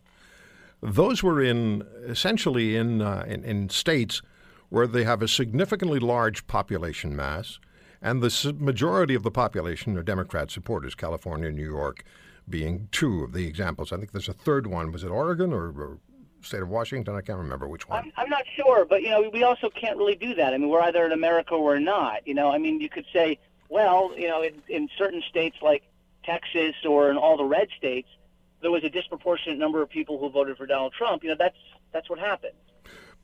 those 0.82 1.22
were 1.22 1.42
in 1.42 1.86
essentially 2.08 2.76
in, 2.76 3.02
uh, 3.02 3.26
in, 3.28 3.44
in 3.44 3.70
states 3.70 4.22
where 4.70 4.88
they 4.88 5.04
have 5.04 5.22
a 5.22 5.28
significantly 5.28 6.00
large 6.00 6.48
population 6.48 7.16
mass, 7.16 7.60
and 8.02 8.22
the 8.22 8.56
majority 8.58 9.14
of 9.14 9.24
the 9.24 9.32
population 9.32 9.98
are 9.98 10.04
Democrat 10.04 10.50
supporters. 10.50 10.96
California, 10.96 11.52
New 11.52 11.66
York, 11.66 12.04
being 12.50 12.88
two 12.92 13.24
of 13.24 13.34
the 13.34 13.46
examples. 13.48 13.92
I 13.92 13.98
think 13.98 14.12
there's 14.12 14.30
a 14.30 14.34
third 14.34 14.68
one. 14.68 14.92
Was 14.92 15.04
it 15.04 15.10
Oregon 15.10 15.54
or, 15.54 15.68
or 15.70 16.00
state 16.42 16.62
of 16.62 16.70
Washington? 16.70 17.16
I 17.16 17.22
can't 17.22 17.38
remember 17.38 17.68
which 17.68 17.88
one. 17.88 18.00
I'm, 18.06 18.12
I'm 18.18 18.30
not 18.30 18.44
sure, 18.56 18.86
but 18.86 19.02
you 19.02 19.10
know, 19.10 19.30
we 19.32 19.44
also 19.44 19.70
can't 19.70 19.98
really 19.98 20.16
do 20.16 20.34
that. 20.36 20.54
I 20.54 20.58
mean, 20.58 20.70
we're 20.70 20.82
either 20.82 21.06
in 21.06 21.12
America 21.12 21.54
or 21.54 21.64
we're 21.64 21.80
not. 21.80 22.26
You 22.28 22.34
know, 22.34 22.50
I 22.52 22.58
mean, 22.58 22.82
you 22.82 22.90
could 22.90 23.06
say, 23.14 23.40
well, 23.70 24.12
you 24.18 24.28
know, 24.28 24.42
in, 24.42 24.54
in 24.68 24.90
certain 24.98 25.22
states 25.30 25.58
like 25.62 25.84
Texas 26.24 26.76
or 26.88 27.12
in 27.12 27.18
all 27.18 27.38
the 27.38 27.46
red 27.46 27.68
states, 27.78 28.08
there 28.62 28.72
was 28.72 28.84
a 28.84 28.90
disproportionate 28.90 29.58
number 29.58 29.82
of 29.82 29.90
people 29.90 30.18
who 30.20 30.30
voted 30.30 30.58
for 30.58 30.66
Donald 30.66 30.94
Trump. 30.94 31.24
You 31.24 31.30
know, 31.30 31.36
that's 31.38 31.58
that's 31.92 32.10
what 32.10 32.20
happened. 32.20 32.54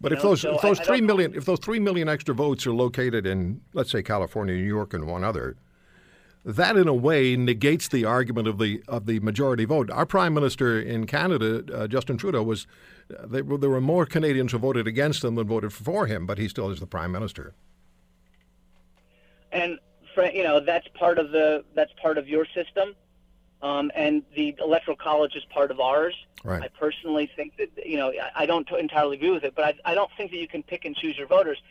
But 0.02 0.12
if 0.12 0.20
know, 0.24 0.30
those 0.30 0.42
so 0.42 0.56
if 0.56 0.62
those 0.62 0.80
I- 0.80 0.84
I 0.84 0.86
three 0.86 0.98
don't- 1.00 1.08
million 1.08 1.36
if 1.36 1.46
those 1.46 1.60
three 1.60 1.80
million 1.80 2.08
extra 2.10 2.36
votes 2.36 2.66
are 2.68 2.74
located 2.74 3.26
in 3.26 3.62
let's 3.74 3.92
say 3.92 4.04
California, 4.04 4.56
New 4.56 4.62
York, 4.64 4.94
and 4.94 5.08
one 5.08 5.24
other, 5.24 5.56
that 6.46 6.78
in 6.78 6.88
a 6.88 6.94
way 6.94 7.36
negates 7.36 7.88
the 7.88 8.06
argument 8.06 8.48
of 8.48 8.60
the 8.60 8.82
of 8.88 9.08
the 9.08 9.20
majority 9.22 9.66
vote. 9.66 9.90
Our 9.90 10.06
prime 10.06 10.34
minister 10.34 10.80
in 10.80 11.08
Canada, 11.08 11.64
uh, 11.74 11.88
Justin 11.88 12.18
Trudeau, 12.18 12.44
was 12.44 12.68
uh, 13.12 13.26
they, 13.26 13.42
there 13.42 13.70
were 13.70 13.82
more 13.82 14.06
Canadians 14.06 14.52
who 14.52 14.60
voted 14.60 14.86
against 14.88 15.24
him 15.24 15.36
than 15.36 15.48
voted 15.48 15.74
for 15.74 16.06
him, 16.06 16.26
but 16.28 16.38
he 16.38 16.48
still 16.48 16.70
is 16.70 16.80
the 16.80 16.86
prime 16.88 17.12
minister. 17.12 17.54
and 19.52 19.80
you 20.34 20.44
know 20.44 20.60
that's 20.62 20.88
part 20.94 21.18
of 21.18 21.32
the 21.32 21.64
that's 21.74 21.92
part 22.02 22.18
of 22.18 22.28
your 22.30 22.46
system, 22.54 22.96
um, 23.62 23.92
and 23.96 24.24
the 24.36 24.56
electoral 24.60 24.96
college 24.96 25.36
is 25.36 25.44
part 25.54 25.72
of 25.72 25.80
ours. 25.80 26.16
Right. 26.44 26.62
I 26.64 26.68
personally 26.80 27.30
think 27.36 27.58
that 27.58 27.70
you 27.86 27.98
know 27.98 28.10
I- 28.12 28.44
I 28.44 28.46
don't 28.46 28.70
entirely 28.72 29.18
agree 29.18 29.32
with 29.32 29.44
it, 29.44 29.56
but 29.56 29.66
I, 29.66 29.92
I 29.92 29.96
don't 29.96 30.12
think 30.16 30.32
that 30.32 30.38
you 30.38 30.48
can 30.48 30.64
pick 30.64 30.86
and 30.86 30.96
choose 30.96 31.18
your 31.18 31.28
voters. 31.28 31.62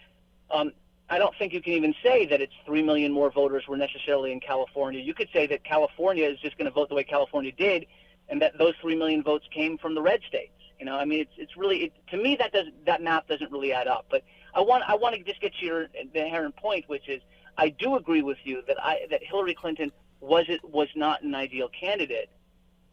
Um, 0.50 0.72
I 1.10 1.18
don't 1.18 1.34
think 1.38 1.52
you 1.52 1.60
can 1.60 1.74
even 1.74 1.94
say 2.02 2.26
that 2.26 2.40
it's 2.40 2.54
three 2.64 2.82
million 2.82 3.12
more 3.12 3.30
voters 3.30 3.64
were 3.68 3.76
necessarily 3.76 4.32
in 4.32 4.40
California. 4.40 5.00
You 5.00 5.14
could 5.14 5.28
say 5.32 5.46
that 5.48 5.62
California 5.64 6.26
is 6.26 6.38
just 6.40 6.56
going 6.56 6.66
to 6.66 6.70
vote 6.70 6.88
the 6.88 6.94
way 6.94 7.04
California 7.04 7.52
did, 7.52 7.86
and 8.28 8.40
that 8.40 8.56
those 8.58 8.74
three 8.80 8.96
million 8.96 9.22
votes 9.22 9.46
came 9.52 9.76
from 9.76 9.94
the 9.94 10.02
red 10.02 10.20
states. 10.26 10.52
You 10.78 10.86
know, 10.86 10.96
I 10.96 11.04
mean, 11.04 11.20
it's 11.20 11.32
it's 11.36 11.56
really 11.56 11.84
it, 11.84 11.92
to 12.10 12.16
me 12.16 12.36
that 12.36 12.52
does 12.52 12.66
that 12.86 13.02
math 13.02 13.26
doesn't 13.28 13.52
really 13.52 13.72
add 13.72 13.86
up. 13.86 14.06
But 14.10 14.22
I 14.54 14.60
want 14.60 14.84
I 14.88 14.94
want 14.94 15.14
to 15.14 15.22
just 15.22 15.40
get 15.40 15.54
to 15.60 15.64
your 15.64 15.88
inherent 16.14 16.56
point, 16.56 16.88
which 16.88 17.08
is 17.08 17.20
I 17.58 17.68
do 17.68 17.96
agree 17.96 18.22
with 18.22 18.38
you 18.44 18.62
that 18.66 18.82
I 18.82 19.06
that 19.10 19.22
Hillary 19.22 19.54
Clinton 19.54 19.92
was 20.20 20.46
it 20.48 20.64
was 20.64 20.88
not 20.96 21.22
an 21.22 21.34
ideal 21.34 21.68
candidate, 21.68 22.30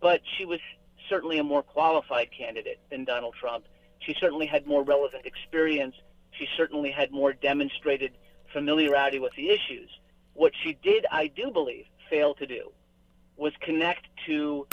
but 0.01 0.21
she 0.37 0.45
was 0.45 0.59
certainly 1.09 1.39
a 1.39 1.43
more 1.43 1.63
qualified 1.63 2.29
candidate 2.37 2.79
than 2.89 3.05
Donald 3.05 3.35
Trump. 3.39 3.65
She 3.99 4.15
certainly 4.19 4.45
had 4.45 4.67
more 4.67 4.83
relevant 4.83 5.25
experience. 5.25 5.95
She 6.41 6.47
certainly 6.57 6.89
had 6.89 7.11
more 7.11 7.33
demonstrated 7.33 8.13
familiarity 8.51 9.19
with 9.19 9.31
the 9.35 9.51
issues. 9.51 9.91
What 10.33 10.53
she 10.63 10.73
did, 10.81 11.05
I 11.11 11.27
do 11.27 11.51
believe, 11.51 11.85
fail 12.09 12.33
to 12.35 12.47
do 12.47 12.71
was 13.37 13.53
connect 13.59 14.07
to 14.25 14.65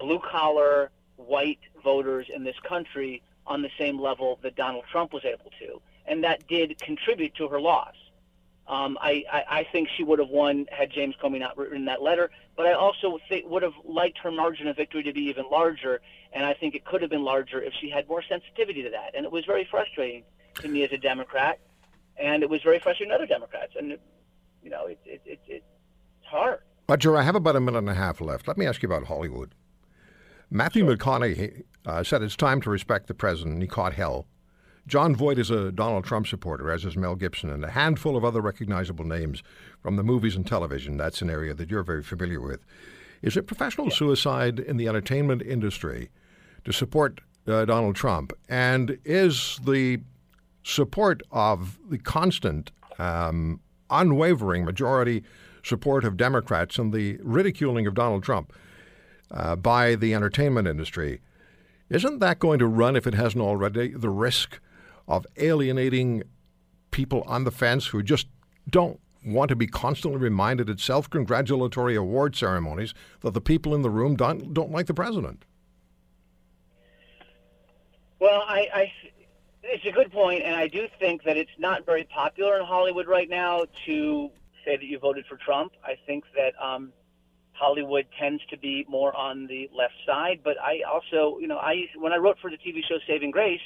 blue 0.00 0.18
collar 0.18 0.90
white 1.14 1.60
voters 1.84 2.26
in 2.34 2.42
this 2.42 2.56
country 2.68 3.22
on 3.46 3.62
the 3.62 3.70
same 3.78 4.00
level 4.00 4.40
that 4.42 4.56
Donald 4.56 4.82
Trump 4.90 5.12
was 5.12 5.24
able 5.24 5.52
to. 5.60 5.80
And 6.06 6.24
that 6.24 6.48
did 6.48 6.76
contribute 6.80 7.36
to 7.36 7.46
her 7.46 7.60
loss. 7.60 7.94
Um, 8.66 8.98
I, 9.00 9.24
I, 9.32 9.44
I 9.48 9.66
think 9.70 9.88
she 9.96 10.02
would 10.02 10.18
have 10.18 10.28
won 10.28 10.66
had 10.72 10.90
James 10.90 11.14
Comey 11.22 11.38
not 11.38 11.56
written 11.56 11.84
that 11.84 12.02
letter, 12.02 12.30
but 12.56 12.66
I 12.66 12.72
also 12.72 13.18
think 13.28 13.48
would 13.48 13.62
have 13.62 13.74
liked 13.84 14.18
her 14.18 14.32
margin 14.32 14.66
of 14.66 14.76
victory 14.76 15.04
to 15.04 15.12
be 15.12 15.22
even 15.22 15.44
larger, 15.50 16.00
and 16.32 16.44
I 16.44 16.54
think 16.54 16.74
it 16.74 16.84
could 16.84 17.00
have 17.02 17.10
been 17.10 17.24
larger 17.24 17.62
if 17.62 17.72
she 17.80 17.90
had 17.90 18.08
more 18.08 18.22
sensitivity 18.22 18.82
to 18.82 18.90
that. 18.90 19.14
And 19.14 19.24
it 19.24 19.30
was 19.30 19.44
very 19.44 19.68
frustrating 19.70 20.24
to 20.56 20.68
me 20.68 20.84
as 20.84 20.92
a 20.92 20.98
Democrat, 20.98 21.58
and 22.16 22.42
it 22.42 22.50
was 22.50 22.62
very 22.62 22.78
frustrating 22.78 23.10
to 23.10 23.16
other 23.16 23.26
Democrats. 23.26 23.74
And 23.78 23.98
you 24.62 24.70
know, 24.70 24.86
it, 24.86 24.98
it, 25.04 25.20
it, 25.24 25.40
it's 25.48 25.64
hard. 26.26 26.60
Roger, 26.88 27.16
I 27.16 27.22
have 27.22 27.34
about 27.34 27.56
a 27.56 27.60
minute 27.60 27.78
and 27.78 27.88
a 27.88 27.94
half 27.94 28.20
left. 28.20 28.46
Let 28.46 28.58
me 28.58 28.66
ask 28.66 28.82
you 28.82 28.88
about 28.88 29.06
Hollywood. 29.06 29.54
Matthew 30.50 30.84
McConaughey 30.84 31.62
uh, 31.86 32.02
said 32.02 32.22
it's 32.22 32.36
time 32.36 32.60
to 32.60 32.70
respect 32.70 33.06
the 33.06 33.14
president, 33.14 33.54
and 33.54 33.62
he 33.62 33.68
caught 33.68 33.94
hell. 33.94 34.26
Jon 34.86 35.14
Voight 35.14 35.38
is 35.38 35.50
a 35.50 35.70
Donald 35.70 36.04
Trump 36.04 36.26
supporter, 36.26 36.70
as 36.70 36.84
is 36.84 36.96
Mel 36.96 37.14
Gibson, 37.14 37.50
and 37.50 37.64
a 37.64 37.70
handful 37.70 38.16
of 38.16 38.24
other 38.24 38.40
recognizable 38.40 39.04
names 39.04 39.42
from 39.80 39.96
the 39.96 40.02
movies 40.02 40.34
and 40.36 40.46
television. 40.46 40.96
That's 40.96 41.22
an 41.22 41.30
area 41.30 41.54
that 41.54 41.70
you're 41.70 41.84
very 41.84 42.02
familiar 42.02 42.40
with. 42.40 42.64
Is 43.22 43.36
it 43.36 43.46
professional 43.46 43.90
suicide 43.90 44.58
in 44.58 44.76
the 44.76 44.88
entertainment 44.88 45.40
industry 45.42 46.10
to 46.64 46.72
support 46.72 47.20
uh, 47.46 47.64
Donald 47.64 47.94
Trump? 47.94 48.32
And 48.48 48.98
is 49.04 49.60
the 49.64 50.00
support 50.62 51.22
of 51.30 51.78
the 51.88 51.98
constant, 51.98 52.70
um, 52.98 53.60
unwavering 53.90 54.64
majority 54.64 55.22
support 55.62 56.04
of 56.04 56.16
Democrats 56.16 56.78
and 56.78 56.92
the 56.92 57.18
ridiculing 57.22 57.86
of 57.86 57.94
Donald 57.94 58.22
Trump 58.22 58.52
uh, 59.30 59.56
by 59.56 59.94
the 59.94 60.14
entertainment 60.14 60.68
industry, 60.68 61.20
isn't 61.88 62.18
that 62.20 62.38
going 62.38 62.58
to 62.58 62.66
run, 62.66 62.96
if 62.96 63.06
it 63.06 63.14
hasn't 63.14 63.42
already, 63.42 63.88
the 63.88 64.10
risk 64.10 64.60
of 65.08 65.26
alienating 65.36 66.22
people 66.90 67.22
on 67.26 67.44
the 67.44 67.50
fence 67.50 67.86
who 67.86 68.02
just 68.02 68.26
don't 68.68 69.00
want 69.24 69.48
to 69.48 69.56
be 69.56 69.66
constantly 69.66 70.18
reminded 70.18 70.68
at 70.68 70.80
self 70.80 71.08
congratulatory 71.08 71.94
award 71.94 72.34
ceremonies 72.36 72.94
that 73.20 73.34
the 73.34 73.40
people 73.40 73.74
in 73.74 73.82
the 73.82 73.90
room 73.90 74.16
don't, 74.16 74.52
don't 74.52 74.70
like 74.70 74.86
the 74.86 74.94
president? 74.94 75.44
Well, 78.20 78.42
I, 78.46 78.68
I, 78.72 78.92
it's 79.62 79.84
a 79.86 79.92
good 79.92 80.10
point, 80.10 80.42
and 80.42 80.54
I 80.54 80.66
do 80.66 80.88
think 80.98 81.22
that 81.24 81.36
it's 81.36 81.50
not 81.58 81.86
very 81.86 82.04
popular 82.04 82.58
in 82.58 82.66
Hollywood 82.66 83.06
right 83.06 83.28
now 83.28 83.64
to 83.86 84.30
say 84.64 84.76
that 84.76 84.84
you 84.84 84.98
voted 84.98 85.24
for 85.26 85.36
Trump. 85.36 85.72
I 85.84 85.96
think 86.06 86.24
that 86.36 86.52
um, 86.62 86.92
Hollywood 87.52 88.06
tends 88.18 88.42
to 88.50 88.58
be 88.58 88.84
more 88.88 89.16
on 89.16 89.46
the 89.46 89.70
left 89.76 89.94
side, 90.06 90.40
but 90.42 90.60
I 90.60 90.80
also, 90.82 91.38
you 91.38 91.46
know, 91.46 91.58
I 91.58 91.86
when 91.96 92.12
I 92.12 92.16
wrote 92.16 92.38
for 92.40 92.50
the 92.50 92.56
TV 92.56 92.80
show 92.88 92.98
Saving 93.06 93.30
Grace, 93.30 93.60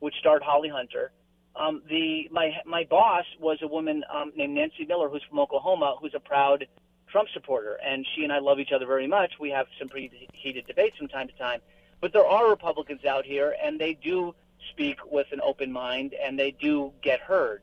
which 0.00 0.14
starred 0.18 0.42
Holly 0.42 0.68
Hunter, 0.68 1.12
um, 1.54 1.82
the 1.88 2.28
my 2.32 2.52
my 2.66 2.84
boss 2.84 3.24
was 3.40 3.58
a 3.62 3.68
woman 3.68 4.04
um, 4.12 4.32
named 4.36 4.54
Nancy 4.54 4.84
Miller, 4.86 5.08
who's 5.08 5.22
from 5.28 5.38
Oklahoma, 5.38 5.96
who's 6.00 6.14
a 6.14 6.20
proud 6.20 6.66
Trump 7.08 7.28
supporter, 7.32 7.78
and 7.84 8.04
she 8.14 8.24
and 8.24 8.32
I 8.32 8.40
love 8.40 8.58
each 8.58 8.72
other 8.72 8.86
very 8.86 9.06
much. 9.06 9.34
We 9.38 9.50
have 9.50 9.66
some 9.78 9.88
pretty 9.88 10.28
heated 10.32 10.66
debates 10.66 10.96
from 10.96 11.08
time 11.08 11.28
to 11.28 11.38
time, 11.38 11.60
but 12.00 12.12
there 12.12 12.26
are 12.26 12.50
Republicans 12.50 13.04
out 13.04 13.24
here, 13.24 13.54
and 13.62 13.78
they 13.78 13.94
do 13.94 14.34
speak 14.70 14.98
with 15.10 15.26
an 15.32 15.40
open 15.42 15.72
mind, 15.72 16.14
and 16.14 16.38
they 16.38 16.50
do 16.50 16.92
get 17.02 17.20
heard. 17.20 17.62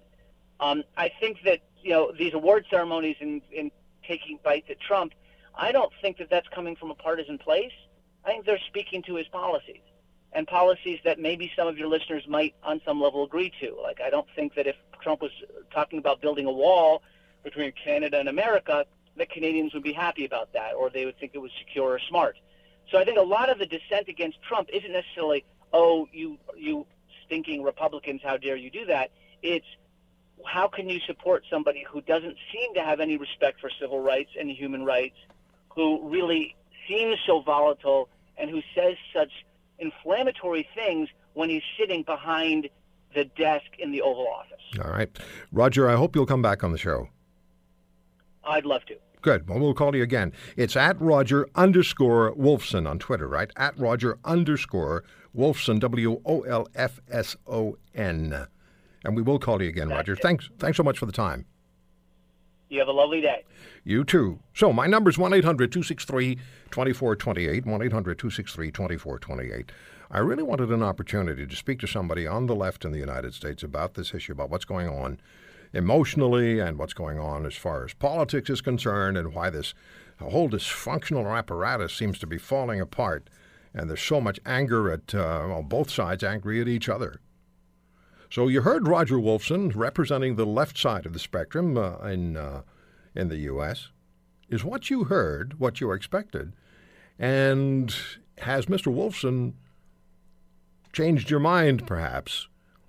Um, 0.60 0.84
I 0.98 1.12
think 1.20 1.38
that 1.46 1.60
you 1.82 1.92
know 1.92 2.12
these 2.18 2.34
award 2.34 2.66
ceremonies 2.70 3.18
and 3.20 3.42
in 3.52 3.72
taking 4.08 4.40
bites 4.44 4.68
at 4.70 4.80
Trump, 4.80 5.14
I 5.56 5.72
don't 5.72 5.92
think 6.02 6.18
that 6.18 6.30
that's 6.30 6.48
coming 6.50 6.76
from 6.76 6.92
a 6.92 6.96
partisan 6.96 7.38
place. 7.38 7.74
I 8.24 8.30
think 8.30 8.46
they're 8.46 8.60
speaking 8.68 9.04
to 9.04 9.16
his 9.16 9.28
policies 9.28 9.82
and 10.34 10.48
policies 10.48 11.00
that 11.06 11.20
maybe 11.20 11.52
some 11.56 11.68
of 11.68 11.78
your 11.78 11.88
listeners 11.88 12.28
might, 12.28 12.56
on 12.62 12.82
some 12.86 13.02
level, 13.02 13.24
agree 13.24 13.52
to. 13.62 13.78
Like 13.82 14.02
I 14.02 14.10
don't 14.10 14.28
think 14.36 14.56
that 14.56 14.68
if 14.68 14.76
Trump 15.02 15.22
was 15.22 15.32
talking 15.74 16.00
about 16.00 16.22
building 16.22 16.46
a 16.46 16.52
wall 16.52 17.04
between 17.44 17.72
Canada 17.72 18.20
and 18.20 18.28
America, 18.28 18.86
that 19.18 19.30
Canadians 19.30 19.74
would 19.74 19.84
be 19.84 19.94
happy 19.94 20.26
about 20.26 20.52
that, 20.54 20.74
or 20.74 20.90
they 20.90 21.06
would 21.06 21.18
think 21.20 21.32
it 21.34 21.38
was 21.38 21.52
secure 21.60 21.92
or 21.92 22.00
smart. 22.00 22.38
So 22.92 22.98
I 22.98 23.06
think 23.06 23.18
a 23.18 23.22
lot 23.22 23.50
of 23.50 23.60
the 23.60 23.66
dissent 23.66 24.08
against 24.08 24.42
Trump 24.44 24.70
isn't 24.72 24.92
necessarily, 24.92 25.46
oh, 25.74 26.08
you 26.12 26.38
you 26.58 26.86
stinking 27.26 27.64
Republicans, 27.64 28.22
how 28.24 28.38
dare 28.38 28.56
you 28.56 28.70
do 28.70 28.86
that? 28.86 29.12
It's 29.42 29.66
how 30.46 30.68
can 30.68 30.90
you 30.90 31.00
support 31.08 31.44
somebody 31.50 31.86
who 31.90 32.02
doesn't 32.02 32.36
seem 32.52 32.74
to 32.74 32.82
have 32.82 33.00
any 33.00 33.18
respect 33.18 33.60
for 33.62 33.70
civil 33.80 34.00
rights 34.00 34.32
and 34.40 34.50
human 34.50 34.84
rights, 34.84 35.16
who 35.70 36.08
really 36.08 36.56
seems 36.88 37.18
so 37.26 37.42
volatile 37.42 38.10
and 38.38 38.50
who 38.50 38.62
says 38.76 38.96
such 39.14 39.32
inflammatory 39.80 40.68
things 40.76 41.10
when 41.34 41.50
he's 41.50 41.64
sitting 41.80 42.04
behind 42.04 42.70
the 43.14 43.26
desk 43.26 43.66
in 43.80 43.92
the 43.92 44.02
Oval 44.02 44.28
Office? 44.28 44.84
All 44.84 44.92
right. 44.92 45.10
Roger, 45.52 45.90
I 45.90 45.96
hope 45.96 46.16
you'll 46.16 46.26
come 46.26 46.42
back 46.42 46.64
on 46.64 46.72
the 46.72 46.78
show. 46.78 47.10
I'd 48.44 48.66
love 48.66 48.86
to. 48.86 48.96
Good. 49.26 49.50
Well, 49.50 49.58
we'll 49.58 49.74
call 49.74 49.96
you 49.96 50.04
again. 50.04 50.34
It's 50.56 50.76
at 50.76 51.02
Roger 51.02 51.48
underscore 51.56 52.36
Wolfson 52.36 52.88
on 52.88 53.00
Twitter, 53.00 53.28
right? 53.28 53.50
At 53.56 53.76
Roger 53.76 54.20
underscore 54.24 55.04
Wolfson, 55.36 55.80
W 55.80 56.22
O 56.24 56.42
L 56.42 56.68
F 56.76 57.00
S 57.10 57.36
O 57.48 57.76
N. 57.96 58.46
And 59.04 59.16
we 59.16 59.24
will 59.24 59.40
call 59.40 59.64
you 59.64 59.68
again, 59.68 59.90
Roger. 59.90 60.16
Thanks, 60.16 60.52
thanks 60.60 60.78
so 60.78 60.84
much 60.84 61.00
for 61.00 61.08
the 61.08 61.12
time. 61.12 61.48
You 62.70 62.78
have 62.78 62.88
a 62.88 62.92
lovely 62.92 63.20
day. 63.20 63.46
You 63.84 64.04
too. 64.04 64.42
So 64.54 64.72
my 64.72 64.86
number 64.86 65.10
is 65.10 65.18
1 65.18 65.34
800 65.34 65.72
263 65.72 66.36
2428. 66.70 67.66
1 67.66 67.82
800 67.82 68.20
263 68.20 68.70
2428. 68.70 69.72
I 70.12 70.20
really 70.20 70.44
wanted 70.44 70.70
an 70.70 70.84
opportunity 70.84 71.48
to 71.48 71.56
speak 71.56 71.80
to 71.80 71.88
somebody 71.88 72.28
on 72.28 72.46
the 72.46 72.54
left 72.54 72.86
in 72.86 72.92
the 72.92 73.00
United 73.00 73.34
States 73.34 73.64
about 73.64 73.96
this 73.96 74.14
issue, 74.14 74.34
about 74.34 74.52
what's 74.52 74.66
going 74.66 74.88
on 74.88 75.18
emotionally 75.76 76.60
and 76.60 76.78
what's 76.78 76.94
going 76.94 77.20
on 77.20 77.46
as 77.46 77.56
far 77.56 77.86
as 77.86 77.94
politics 77.94 78.50
is 78.50 78.62
concerned 78.62 79.18
and 79.18 79.34
why 79.34 79.50
this 79.50 79.74
whole 80.20 80.50
dysfunctional 80.50 81.38
apparatus 81.38 81.94
seems 81.94 82.18
to 82.18 82.26
be 82.26 82.38
falling 82.38 82.80
apart 82.80 83.30
and 83.76 83.90
there's 83.90 84.02
so 84.02 84.22
much 84.22 84.40
anger 84.46 84.90
at 84.90 85.14
uh, 85.14 85.46
well, 85.48 85.62
both 85.62 85.92
sides 85.92 86.24
angry 86.24 86.62
at 86.62 86.68
each 86.68 86.88
other. 86.88 87.20
So 88.32 88.48
you 88.48 88.62
heard 88.62 88.88
Roger 88.88 89.18
Wolfson 89.18 89.76
representing 89.76 90.36
the 90.36 90.46
left 90.46 90.78
side 90.78 91.06
of 91.06 91.14
the 91.14 91.20
spectrum 91.20 91.78
uh, 91.78 91.98
in 92.00 92.38
uh, 92.38 92.62
in 93.14 93.28
the 93.28 93.38
U.S. 93.38 93.90
Is 94.50 94.64
what 94.64 94.90
you 94.90 95.06
heard 95.06 95.60
what 95.60 95.82
you 95.82 95.92
expected, 95.92 96.54
and 97.20 97.94
has 98.40 98.68
Mr. 98.68 98.94
Wolfson 98.94 99.54
changed 100.94 101.30
your 101.30 101.40
mind? 101.40 101.86
Perhaps, 101.86 102.48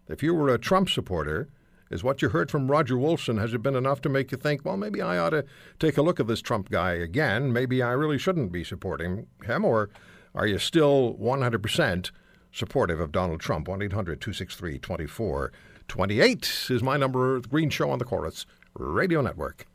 if 0.09 0.23
you 0.23 0.35
were 0.35 0.49
a 0.49 0.59
Trump 0.59 0.89
supporter, 0.89 1.49
is 1.91 2.03
what 2.03 2.23
you 2.23 2.31
heard 2.31 2.51
from 2.51 2.71
Roger 2.71 2.95
Wolfson 2.95 3.41
has 3.41 3.55
it 3.55 3.63
been 3.63 3.77
enough 3.77 4.01
to 4.03 4.09
make 4.09 4.33
you 4.33 4.39
think, 4.39 4.65
well, 4.65 4.77
maybe 4.77 5.01
I 5.01 5.19
ought 5.19 5.31
to 5.31 5.45
take 5.79 5.97
a 5.97 6.03
look 6.03 6.19
at 6.21 6.27
this 6.27 6.41
Trump 6.41 6.71
guy 6.71 6.93
again? 6.93 7.53
Maybe 7.53 7.83
I 7.83 7.93
really 7.93 8.19
shouldn't 8.19 8.53
be 8.53 8.65
supporting 8.65 9.27
him, 9.45 9.65
or 9.65 9.91
are 10.35 10.47
you 10.47 10.59
still 10.59 11.15
100 11.15 11.63
percent? 11.63 12.11
supportive 12.57 13.01
of 13.01 13.13
Donald 13.13 13.41
Trump. 13.41 13.69
1 13.69 13.83
800 13.83 14.21
263 14.21 14.79
2428 14.79 16.67
is 16.71 16.83
my 16.83 16.97
number. 16.97 17.41
The 17.41 17.49
Green 17.49 17.71
Show 17.71 17.91
on 17.91 17.99
the 17.99 18.05
Corus 18.05 18.47
Radio 18.75 19.21
Network. 19.21 19.67